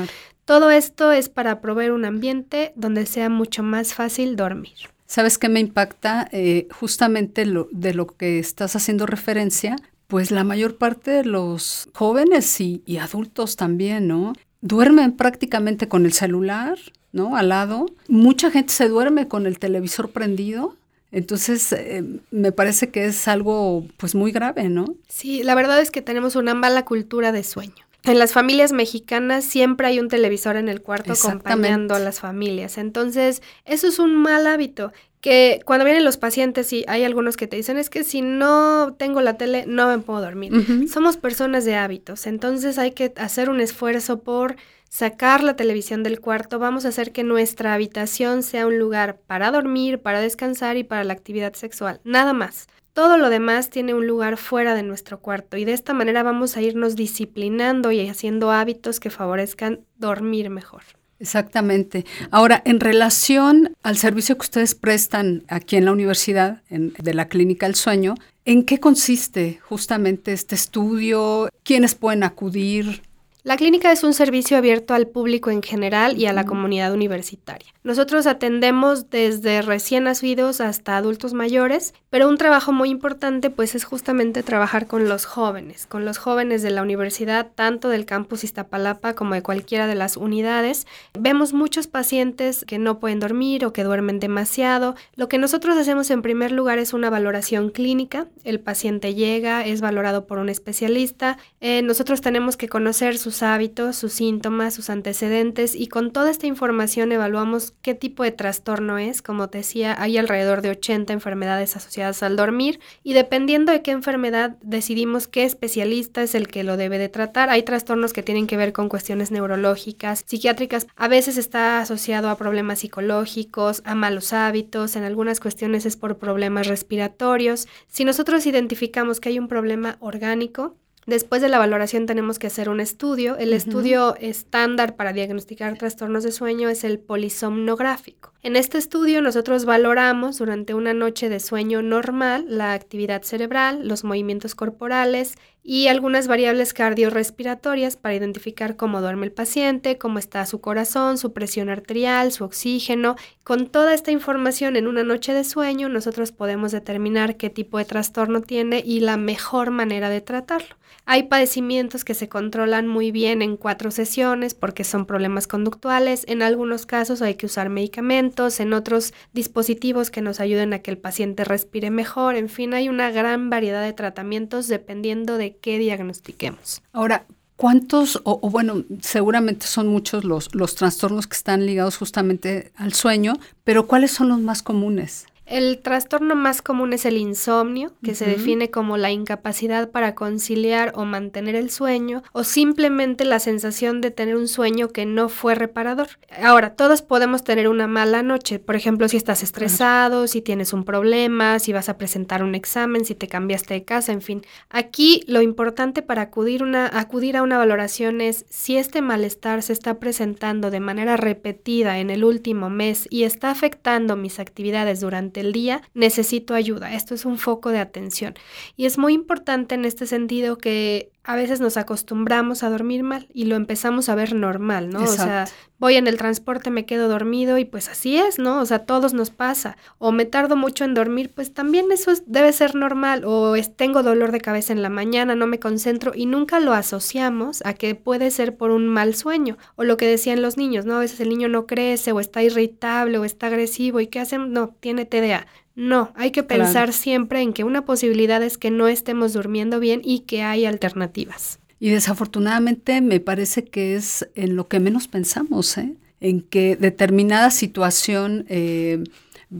todo 0.45 0.69
esto 0.69 1.11
es 1.11 1.29
para 1.29 1.61
proveer 1.61 1.91
un 1.91 2.05
ambiente 2.05 2.73
donde 2.75 3.05
sea 3.05 3.29
mucho 3.29 3.63
más 3.63 3.93
fácil 3.93 4.35
dormir. 4.35 4.75
¿Sabes 5.07 5.37
qué 5.37 5.49
me 5.49 5.59
impacta? 5.59 6.27
Eh, 6.31 6.67
justamente 6.71 7.45
lo, 7.45 7.69
de 7.71 7.93
lo 7.93 8.07
que 8.07 8.39
estás 8.39 8.75
haciendo 8.75 9.05
referencia, 9.05 9.77
pues 10.07 10.31
la 10.31 10.43
mayor 10.43 10.77
parte 10.77 11.11
de 11.11 11.25
los 11.25 11.89
jóvenes 11.93 12.61
y, 12.61 12.83
y 12.85 12.97
adultos 12.97 13.55
también, 13.55 14.07
¿no? 14.07 14.33
Duermen 14.61 15.11
prácticamente 15.13 15.87
con 15.87 16.05
el 16.05 16.13
celular, 16.13 16.77
¿no? 17.11 17.35
Al 17.35 17.49
lado. 17.49 17.85
Mucha 18.07 18.51
gente 18.51 18.73
se 18.73 18.87
duerme 18.87 19.27
con 19.27 19.45
el 19.45 19.59
televisor 19.59 20.11
prendido. 20.11 20.75
Entonces, 21.11 21.71
eh, 21.71 22.03
me 22.31 22.51
parece 22.51 22.89
que 22.89 23.05
es 23.05 23.27
algo 23.27 23.85
pues 23.97 24.13
muy 24.13 24.31
grave, 24.31 24.69
¿no? 24.69 24.85
Sí, 25.07 25.43
la 25.43 25.55
verdad 25.55 25.79
es 25.79 25.89
que 25.89 26.01
tenemos 26.01 26.35
una 26.35 26.53
mala 26.53 26.85
cultura 26.85 27.31
de 27.31 27.43
sueño. 27.43 27.87
En 28.03 28.19
las 28.19 28.31
familias 28.31 28.71
mexicanas 28.71 29.43
siempre 29.43 29.87
hay 29.87 29.99
un 29.99 30.07
televisor 30.07 30.55
en 30.55 30.69
el 30.69 30.81
cuarto 30.81 31.13
acompañando 31.13 31.93
a 31.93 31.99
las 31.99 32.19
familias. 32.19 32.77
Entonces, 32.77 33.41
eso 33.65 33.87
es 33.87 33.99
un 33.99 34.15
mal 34.15 34.47
hábito 34.47 34.93
que 35.27 35.59
cuando 35.65 35.83
vienen 35.83 36.05
los 36.05 36.15
pacientes 36.15 36.71
y 36.71 36.85
hay 36.87 37.03
algunos 37.03 37.35
que 37.35 37.47
te 37.47 37.57
dicen 37.57 37.75
es 37.75 37.89
que 37.89 38.05
si 38.05 38.21
no 38.21 38.95
tengo 38.97 39.19
la 39.19 39.33
tele 39.33 39.65
no 39.67 39.89
me 39.89 39.99
puedo 39.99 40.21
dormir. 40.21 40.53
Somos 40.87 41.17
personas 41.17 41.65
de 41.65 41.75
hábitos, 41.75 42.27
entonces 42.27 42.77
hay 42.77 42.91
que 42.91 43.11
hacer 43.17 43.49
un 43.49 43.59
esfuerzo 43.59 44.19
por 44.19 44.55
sacar 44.87 45.43
la 45.43 45.57
televisión 45.57 46.01
del 46.01 46.21
cuarto, 46.21 46.59
vamos 46.59 46.85
a 46.85 46.87
hacer 46.87 47.11
que 47.11 47.25
nuestra 47.25 47.73
habitación 47.73 48.41
sea 48.41 48.67
un 48.67 48.79
lugar 48.79 49.17
para 49.27 49.51
dormir, 49.51 49.99
para 49.99 50.21
descansar 50.21 50.77
y 50.77 50.85
para 50.85 51.03
la 51.03 51.11
actividad 51.11 51.55
sexual, 51.55 51.99
nada 52.05 52.31
más. 52.31 52.67
Todo 52.93 53.17
lo 53.17 53.29
demás 53.29 53.69
tiene 53.69 53.93
un 53.93 54.07
lugar 54.07 54.37
fuera 54.37 54.75
de 54.75 54.83
nuestro 54.83 55.19
cuarto 55.19 55.57
y 55.57 55.65
de 55.65 55.73
esta 55.73 55.93
manera 55.93 56.23
vamos 56.23 56.55
a 56.55 56.61
irnos 56.61 56.95
disciplinando 56.95 57.91
y 57.91 58.07
haciendo 58.07 58.51
hábitos 58.51 59.01
que 59.01 59.09
favorezcan 59.09 59.81
dormir 59.97 60.49
mejor. 60.49 60.83
Exactamente. 61.19 62.05
Ahora, 62.29 62.61
en 62.65 62.79
relación 62.79 63.75
al 63.83 63.97
servicio 63.97 64.37
que 64.37 64.43
ustedes 64.43 64.75
prestan 64.75 65.43
aquí 65.47 65.75
en 65.75 65.85
la 65.85 65.91
universidad, 65.91 66.61
de 66.69 67.13
la 67.13 67.27
Clínica 67.27 67.65
del 67.65 67.75
Sueño, 67.75 68.15
¿en 68.45 68.63
qué 68.63 68.79
consiste 68.79 69.59
justamente 69.63 70.31
este 70.31 70.55
estudio? 70.55 71.49
¿Quiénes 71.63 71.95
pueden 71.95 72.23
acudir? 72.23 73.01
La 73.47 73.55
clínica 73.55 73.93
es 73.93 74.03
un 74.03 74.13
servicio 74.13 74.57
abierto 74.57 74.93
al 74.93 75.07
público 75.07 75.51
en 75.51 75.63
general 75.63 76.17
y 76.17 76.25
a 76.25 76.33
la 76.33 76.45
comunidad 76.45 76.91
universitaria. 76.91 77.73
Nosotros 77.81 78.27
atendemos 78.27 79.09
desde 79.09 79.61
recién 79.61 80.03
nacidos 80.03 80.59
hasta 80.59 80.97
adultos 80.97 81.33
mayores, 81.33 81.93
pero 82.09 82.27
un 82.27 82.37
trabajo 82.37 82.73
muy 82.73 82.89
importante 82.89 83.49
pues 83.49 83.75
es 83.75 83.85
justamente 83.85 84.43
trabajar 84.43 84.87
con 84.87 85.07
los 85.07 85.23
jóvenes, 85.23 85.85
con 85.85 86.03
los 86.03 86.17
jóvenes 86.17 86.61
de 86.61 86.71
la 86.71 86.81
universidad, 86.81 87.47
tanto 87.55 87.87
del 87.87 88.05
campus 88.05 88.43
Iztapalapa 88.43 89.13
como 89.13 89.33
de 89.33 89.43
cualquiera 89.43 89.87
de 89.87 89.95
las 89.95 90.17
unidades. 90.17 90.85
Vemos 91.17 91.53
muchos 91.53 91.87
pacientes 91.87 92.65
que 92.65 92.79
no 92.79 92.99
pueden 92.99 93.21
dormir 93.21 93.63
o 93.63 93.71
que 93.71 93.85
duermen 93.85 94.19
demasiado. 94.19 94.95
Lo 95.15 95.29
que 95.29 95.37
nosotros 95.37 95.77
hacemos 95.77 96.11
en 96.11 96.21
primer 96.21 96.51
lugar 96.51 96.79
es 96.79 96.91
una 96.91 97.09
valoración 97.09 97.69
clínica. 97.69 98.27
El 98.43 98.59
paciente 98.59 99.13
llega, 99.13 99.65
es 99.65 99.79
valorado 99.79 100.27
por 100.27 100.39
un 100.39 100.49
especialista. 100.49 101.37
Eh, 101.61 101.81
nosotros 101.81 102.19
tenemos 102.19 102.57
que 102.57 102.67
conocer 102.67 103.17
sus 103.17 103.36
sus 103.37 103.43
hábitos, 103.43 103.95
sus 103.95 104.13
síntomas, 104.13 104.73
sus 104.73 104.89
antecedentes 104.89 105.75
y 105.75 105.89
con 105.89 106.11
toda 106.11 106.31
esta 106.31 106.47
información 106.47 107.11
evaluamos 107.11 107.75
qué 107.83 107.93
tipo 107.93 108.23
de 108.23 108.31
trastorno 108.31 108.97
es. 108.97 109.21
Como 109.21 109.47
te 109.47 109.59
decía, 109.59 109.95
hay 110.01 110.17
alrededor 110.17 110.63
de 110.63 110.71
80 110.71 111.13
enfermedades 111.13 111.75
asociadas 111.75 112.23
al 112.23 112.35
dormir 112.35 112.79
y 113.03 113.13
dependiendo 113.13 113.71
de 113.71 113.83
qué 113.83 113.91
enfermedad 113.91 114.57
decidimos 114.63 115.27
qué 115.27 115.43
especialista 115.43 116.23
es 116.23 116.33
el 116.33 116.47
que 116.47 116.63
lo 116.63 116.77
debe 116.77 116.97
de 116.97 117.09
tratar. 117.09 117.51
Hay 117.51 117.61
trastornos 117.61 118.11
que 118.11 118.23
tienen 118.23 118.47
que 118.47 118.57
ver 118.57 118.73
con 118.73 118.89
cuestiones 118.89 119.29
neurológicas, 119.29 120.23
psiquiátricas, 120.25 120.87
a 120.95 121.07
veces 121.07 121.37
está 121.37 121.79
asociado 121.79 122.31
a 122.31 122.37
problemas 122.37 122.79
psicológicos, 122.79 123.83
a 123.85 123.93
malos 123.93 124.33
hábitos, 124.33 124.95
en 124.95 125.03
algunas 125.03 125.39
cuestiones 125.39 125.85
es 125.85 125.95
por 125.95 126.17
problemas 126.17 126.65
respiratorios. 126.65 127.67
Si 127.87 128.03
nosotros 128.03 128.47
identificamos 128.47 129.19
que 129.19 129.29
hay 129.29 129.37
un 129.37 129.47
problema 129.47 129.97
orgánico, 129.99 130.75
Después 131.07 131.41
de 131.41 131.47
la 131.47 131.57
valoración 131.57 132.05
tenemos 132.05 132.37
que 132.37 132.47
hacer 132.47 132.67
un 132.67 132.81
estudio. 132.81 133.37
El 133.37 133.53
estudio 133.53 134.17
estándar 134.17 134.97
para 134.97 135.13
diagnosticar 135.13 135.77
trastornos 135.77 136.25
de 136.25 136.33
sueño 136.33 136.67
es 136.67 136.83
el 136.83 136.99
polisomnográfico. 136.99 138.33
En 138.47 138.55
este 138.55 138.77
estudio 138.77 139.21
nosotros 139.21 139.65
valoramos 139.65 140.37
durante 140.37 140.73
una 140.73 140.93
noche 140.93 141.27
de 141.27 141.41
sueño 141.41 141.81
normal 141.81 142.45
la 142.47 142.71
actividad 142.71 143.23
cerebral, 143.23 143.85
los 143.85 144.05
movimientos 144.05 144.55
corporales 144.55 145.35
y 145.63 145.89
algunas 145.89 146.29
variables 146.29 146.73
cardiorrespiratorias 146.73 147.97
para 147.97 148.15
identificar 148.15 148.77
cómo 148.77 149.01
duerme 149.01 149.25
el 149.25 149.33
paciente, 149.33 149.97
cómo 149.97 150.17
está 150.17 150.45
su 150.45 150.61
corazón, 150.61 151.17
su 151.17 151.33
presión 151.33 151.67
arterial, 151.67 152.31
su 152.31 152.45
oxígeno. 152.45 153.17
Con 153.43 153.67
toda 153.67 153.93
esta 153.93 154.11
información 154.11 154.77
en 154.77 154.87
una 154.87 155.03
noche 155.03 155.33
de 155.33 155.43
sueño 155.43 155.89
nosotros 155.89 156.31
podemos 156.31 156.71
determinar 156.71 157.35
qué 157.35 157.49
tipo 157.49 157.79
de 157.79 157.83
trastorno 157.83 158.39
tiene 158.39 158.81
y 158.85 159.01
la 159.01 159.17
mejor 159.17 159.71
manera 159.71 160.09
de 160.09 160.21
tratarlo. 160.21 160.77
Hay 161.05 161.23
padecimientos 161.23 162.03
que 162.03 162.13
se 162.13 162.27
controlan 162.29 162.87
muy 162.87 163.11
bien 163.11 163.41
en 163.41 163.55
cuatro 163.55 163.91
sesiones 163.91 164.53
porque 164.53 164.83
son 164.83 165.05
problemas 165.05 165.47
conductuales. 165.47 166.23
En 166.27 166.41
algunos 166.41 166.85
casos 166.85 167.21
hay 167.21 167.35
que 167.35 167.45
usar 167.45 167.69
medicamentos, 167.69 168.36
en 168.59 168.73
otros 168.73 169.13
dispositivos 169.33 170.11
que 170.11 170.21
nos 170.21 170.39
ayuden 170.39 170.73
a 170.73 170.79
que 170.79 170.91
el 170.91 170.97
paciente 170.97 171.43
respire 171.43 171.89
mejor. 171.89 172.35
En 172.35 172.49
fin, 172.49 172.73
hay 172.73 172.89
una 172.89 173.11
gran 173.11 173.49
variedad 173.49 173.83
de 173.83 173.93
tratamientos 173.93 174.67
dependiendo 174.67 175.37
de 175.37 175.55
qué 175.55 175.79
diagnostiquemos. 175.79 176.81
Ahora, 176.93 177.25
¿Cuántos, 177.57 178.17
o, 178.17 178.37
o, 178.39 178.51
bueno, 178.51 178.83
seguramente 179.01 179.65
son 179.65 179.87
muchos 179.87 180.23
los, 180.23 180.53
los 180.53 180.75
trastornos 180.75 181.25
que 181.25 181.35
están 181.35 181.65
ligados 181.65 181.97
justamente 181.97 182.71
al 182.75 182.93
sueño, 182.93 183.33
pero 183.63 183.87
cuáles 183.87 184.11
son 184.11 184.29
los 184.29 184.39
más 184.39 184.61
comunes? 184.61 185.25
El 185.47 185.79
trastorno 185.79 186.35
más 186.35 186.61
común 186.61 186.91
es 186.91 187.05
el 187.05 187.15
insomnio, 187.15 187.93
que 188.03 188.15
se 188.15 188.25
define 188.25 188.69
como 188.69 188.97
la 188.97 189.11
incapacidad 189.11 189.91
para 189.91 190.13
conciliar 190.13 190.91
o 190.93 191.05
mantener 191.05 191.55
el 191.55 191.69
sueño, 191.69 192.21
o 192.33 192.43
simplemente 192.43 193.23
la 193.23 193.39
sensación 193.39 194.01
de 194.01 194.11
tener 194.11 194.35
un 194.35 194.49
sueño 194.49 194.89
que 194.89 195.05
no 195.05 195.29
fue 195.29 195.55
reparador. 195.55 196.09
Ahora, 196.43 196.75
todos 196.75 197.01
podemos 197.01 197.45
tener 197.45 197.69
una 197.69 197.87
mala 197.87 198.23
noche, 198.23 198.59
por 198.59 198.75
ejemplo, 198.75 199.07
si 199.07 199.15
estás 199.15 199.41
estresado, 199.41 200.27
si 200.27 200.41
tienes 200.41 200.73
un 200.73 200.83
problema, 200.83 201.59
si 201.59 201.71
vas 201.71 201.87
a 201.87 201.97
presentar 201.97 202.43
un 202.43 202.53
examen, 202.53 203.05
si 203.05 203.15
te 203.15 203.29
cambiaste 203.29 203.73
de 203.73 203.85
casa, 203.85 204.11
en 204.11 204.21
fin. 204.21 204.41
Aquí 204.69 205.23
lo 205.27 205.41
importante 205.41 206.01
para 206.01 206.23
acudir, 206.23 206.61
una, 206.61 206.91
acudir 206.91 207.37
a 207.37 207.43
una 207.43 207.57
valoración 207.57 208.19
es 208.19 208.45
si 208.49 208.75
este 208.75 209.01
malestar 209.01 209.63
se 209.63 209.71
está 209.71 209.97
presentando 209.97 210.71
de 210.71 210.81
manera 210.81 211.15
repetida 211.15 211.99
en 211.99 212.09
el 212.09 212.25
último 212.25 212.69
mes 212.69 213.07
y 213.09 213.23
está 213.23 213.49
afectando 213.49 214.17
mis 214.17 214.39
actividades 214.39 214.99
durante 214.99 215.36
el 215.37 215.53
día, 215.53 215.81
necesito 215.93 216.53
ayuda. 216.53 216.93
Esto 216.93 217.15
es 217.15 217.25
un 217.25 217.37
foco 217.37 217.69
de 217.69 217.79
atención. 217.79 218.35
Y 218.75 218.85
es 218.85 218.97
muy 218.97 219.13
importante 219.13 219.75
en 219.75 219.85
este 219.85 220.05
sentido 220.05 220.57
que 220.57 221.11
a 221.27 221.35
veces 221.35 221.59
nos 221.59 221.75
acostumbramos 221.75 222.63
a 222.63 222.69
dormir 222.69 223.03
mal 223.03 223.27
y 223.33 223.45
lo 223.45 223.57
empezamos 223.57 224.07
a 224.07 224.15
ver 224.15 224.33
normal, 224.33 224.89
¿no? 224.89 225.03
O 225.03 225.07
sea, 225.07 225.45
voy 225.77 225.95
en 225.95 226.07
el 226.07 226.15
transporte, 226.15 226.71
me 226.71 226.85
quedo 226.85 227.09
dormido 227.09 227.57
y 227.57 227.65
pues 227.65 227.89
así 227.89 228.15
es, 228.15 228.39
¿no? 228.39 228.61
O 228.61 228.65
sea, 228.65 228.85
todos 228.85 229.13
nos 229.13 229.29
pasa. 229.29 229.75
O 229.97 230.13
me 230.13 230.23
tardo 230.23 230.55
mucho 230.55 230.85
en 230.85 230.93
dormir, 230.93 231.33
pues 231.35 231.53
también 231.53 231.91
eso 231.91 232.13
debe 232.27 232.53
ser 232.53 232.75
normal. 232.75 233.25
O 233.25 233.57
es, 233.57 233.75
tengo 233.75 234.03
dolor 234.03 234.31
de 234.31 234.39
cabeza 234.39 234.71
en 234.71 234.81
la 234.81 234.87
mañana, 234.89 235.35
no 235.35 235.47
me 235.47 235.59
concentro 235.59 236.13
y 236.15 236.27
nunca 236.27 236.61
lo 236.61 236.71
asociamos 236.71 237.61
a 237.65 237.73
que 237.73 237.93
puede 237.93 238.31
ser 238.31 238.55
por 238.55 238.71
un 238.71 238.87
mal 238.87 239.13
sueño. 239.13 239.57
O 239.75 239.83
lo 239.83 239.97
que 239.97 240.07
decían 240.07 240.41
los 240.41 240.55
niños, 240.55 240.85
¿no? 240.85 240.95
A 240.95 240.99
veces 240.99 241.19
el 241.19 241.27
niño 241.27 241.49
no 241.49 241.67
crece 241.67 242.13
o 242.13 242.21
está 242.21 242.41
irritable 242.41 243.17
o 243.17 243.25
está 243.25 243.47
agresivo 243.47 243.99
y 243.99 244.07
¿qué 244.07 244.21
hacen? 244.21 244.53
No, 244.53 244.69
tiene 244.79 245.03
TDA. 245.03 245.45
No, 245.77 246.11
hay 246.15 246.31
que 246.31 246.41
pensar 246.41 246.91
siempre 246.91 247.39
en 247.41 247.53
que 247.53 247.63
una 247.63 247.85
posibilidad 247.85 248.41
es 248.41 248.57
que 248.57 248.71
no 248.71 248.87
estemos 248.87 249.33
durmiendo 249.33 249.79
bien 249.79 250.01
y 250.03 250.21
que 250.21 250.41
hay 250.41 250.65
alternativas. 250.65 251.59
Y 251.79 251.91
desafortunadamente 251.91 252.99
me 252.99 253.19
parece 253.19 253.63
que 253.63 253.95
es 253.95 254.27
en 254.33 254.55
lo 254.55 254.67
que 254.67 254.79
menos 254.79 255.07
pensamos, 255.07 255.77
¿eh? 255.77 255.93
en 256.19 256.41
que 256.41 256.75
determinada 256.77 257.51
situación 257.51 258.47
eh, 258.49 259.03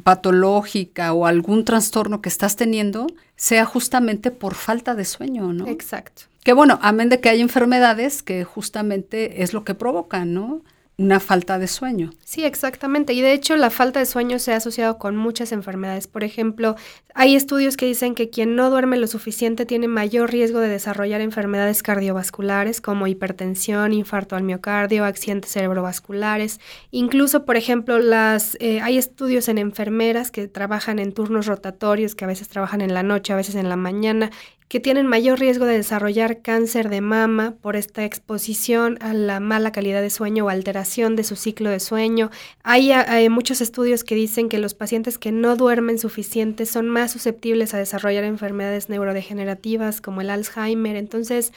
patológica 0.01 1.13
o 1.13 1.27
algún 1.27 1.65
trastorno 1.65 2.19
que 2.19 2.29
estás 2.29 2.55
teniendo 2.55 3.05
sea 3.35 3.65
justamente 3.65 4.31
por 4.31 4.55
falta 4.55 4.95
de 4.95 5.05
sueño, 5.05 5.53
¿no? 5.53 5.67
Exacto. 5.67 6.23
Que 6.43 6.53
bueno, 6.53 6.79
amén 6.81 7.09
de 7.09 7.19
que 7.19 7.29
hay 7.29 7.41
enfermedades 7.41 8.23
que 8.23 8.43
justamente 8.43 9.43
es 9.43 9.53
lo 9.53 9.63
que 9.63 9.75
provocan, 9.75 10.33
¿no? 10.33 10.63
Una 10.99 11.19
falta 11.19 11.59
de 11.59 11.67
sueño. 11.67 12.09
Sí, 12.23 12.43
exactamente. 12.43 13.13
Y 13.13 13.21
de 13.21 13.33
hecho 13.33 13.55
la 13.55 13.69
falta 13.69 13.99
de 13.99 14.07
sueño 14.07 14.39
se 14.39 14.53
ha 14.53 14.57
asociado 14.57 14.97
con 14.97 15.15
muchas 15.15 15.51
enfermedades. 15.51 16.07
Por 16.07 16.23
ejemplo, 16.23 16.75
hay 17.13 17.35
estudios 17.35 17.77
que 17.77 17.85
dicen 17.85 18.15
que 18.15 18.31
quien 18.31 18.55
no 18.55 18.71
duerme 18.71 18.97
lo 18.97 19.05
suficiente 19.05 19.67
tiene 19.67 19.87
mayor 19.87 20.31
riesgo 20.31 20.59
de 20.59 20.69
desarrollar 20.69 21.21
enfermedades 21.21 21.83
cardiovasculares 21.83 22.81
como 22.81 23.05
hipertensión, 23.05 23.93
infarto 23.93 24.35
al 24.35 24.43
miocardio, 24.43 25.05
accidentes 25.05 25.51
cerebrovasculares. 25.51 26.59
Incluso, 26.89 27.45
por 27.45 27.57
ejemplo, 27.57 27.99
las 27.99 28.57
eh, 28.59 28.81
hay 28.81 28.97
estudios 28.97 29.49
en 29.49 29.59
enfermeras 29.59 30.31
que 30.31 30.47
trabajan 30.47 30.97
en 30.97 31.13
turnos 31.13 31.45
rotatorios, 31.45 32.15
que 32.15 32.25
a 32.25 32.27
veces 32.27 32.47
trabajan 32.49 32.81
en 32.81 32.95
la 32.95 33.03
noche, 33.03 33.33
a 33.33 33.35
veces 33.35 33.53
en 33.53 33.69
la 33.69 33.75
mañana, 33.75 34.31
que 34.67 34.81
tienen 34.81 35.07
mayor 35.07 35.39
riesgo 35.39 35.65
de 35.65 35.77
desarrollar 35.77 36.41
cáncer 36.41 36.89
de 36.89 36.99
mama 36.99 37.55
por 37.61 37.77
esta 37.77 38.03
exposición 38.03 38.97
a 39.01 39.13
la 39.13 39.39
mala 39.39 39.71
calidad 39.71 40.01
de 40.01 40.09
sueño 40.09 40.45
o 40.45 40.49
alteración 40.49 41.15
de 41.15 41.23
su 41.23 41.37
ciclo 41.37 41.69
de 41.69 41.79
sueño. 41.79 42.31
Hay, 42.63 42.91
hay, 42.91 43.29
muchos 43.29 43.61
estudios 43.61 44.03
que 44.03 44.15
dicen 44.15 44.49
que 44.49 44.57
los 44.57 44.73
pacientes 44.73 45.17
que 45.17 45.31
no 45.31 45.55
duermen 45.55 45.99
suficiente 45.99 46.65
son 46.65 46.89
más 46.89 47.11
susceptibles 47.11 47.73
a 47.73 47.77
desarrollar 47.77 48.25
enfermedades 48.25 48.89
neurodegenerativas 48.89 50.01
como 50.01 50.19
el 50.19 50.29
Alzheimer. 50.29 50.97
Entonces 50.97 51.53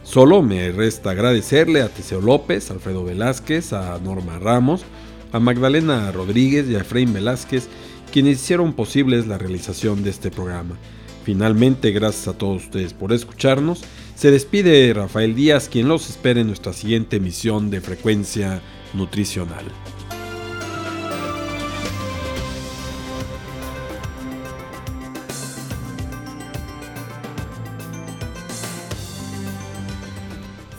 Solo 0.02 0.42
me 0.42 0.72
resta 0.72 1.10
agradecerle 1.10 1.82
a 1.82 1.88
Teseo 1.88 2.20
López, 2.20 2.68
Alfredo 2.72 3.04
Velázquez, 3.04 3.72
a 3.72 3.96
Norma 4.00 4.40
Ramos, 4.40 4.84
a 5.30 5.38
Magdalena 5.38 6.10
Rodríguez 6.10 6.68
y 6.68 6.74
a 6.74 6.80
Efraín 6.80 7.12
Velázquez, 7.12 7.68
quienes 8.16 8.40
hicieron 8.40 8.72
posibles 8.72 9.26
la 9.26 9.36
realización 9.36 10.02
de 10.02 10.08
este 10.08 10.30
programa. 10.30 10.78
Finalmente, 11.22 11.90
gracias 11.90 12.28
a 12.28 12.32
todos 12.32 12.64
ustedes 12.64 12.94
por 12.94 13.12
escucharnos. 13.12 13.84
Se 14.14 14.30
despide 14.30 14.94
Rafael 14.94 15.34
Díaz, 15.34 15.68
quien 15.68 15.86
los 15.86 16.08
espera 16.08 16.40
en 16.40 16.46
nuestra 16.46 16.72
siguiente 16.72 17.16
emisión 17.16 17.68
de 17.68 17.82
Frecuencia 17.82 18.62
Nutricional. 18.94 19.66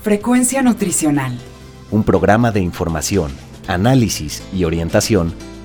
Frecuencia 0.02 0.64
Nutricional. 0.64 1.38
Un 1.92 2.04
programa 2.04 2.52
de 2.52 2.62
información, 2.62 3.32
análisis 3.68 4.42
y 4.52 4.64
orientación 4.64 5.36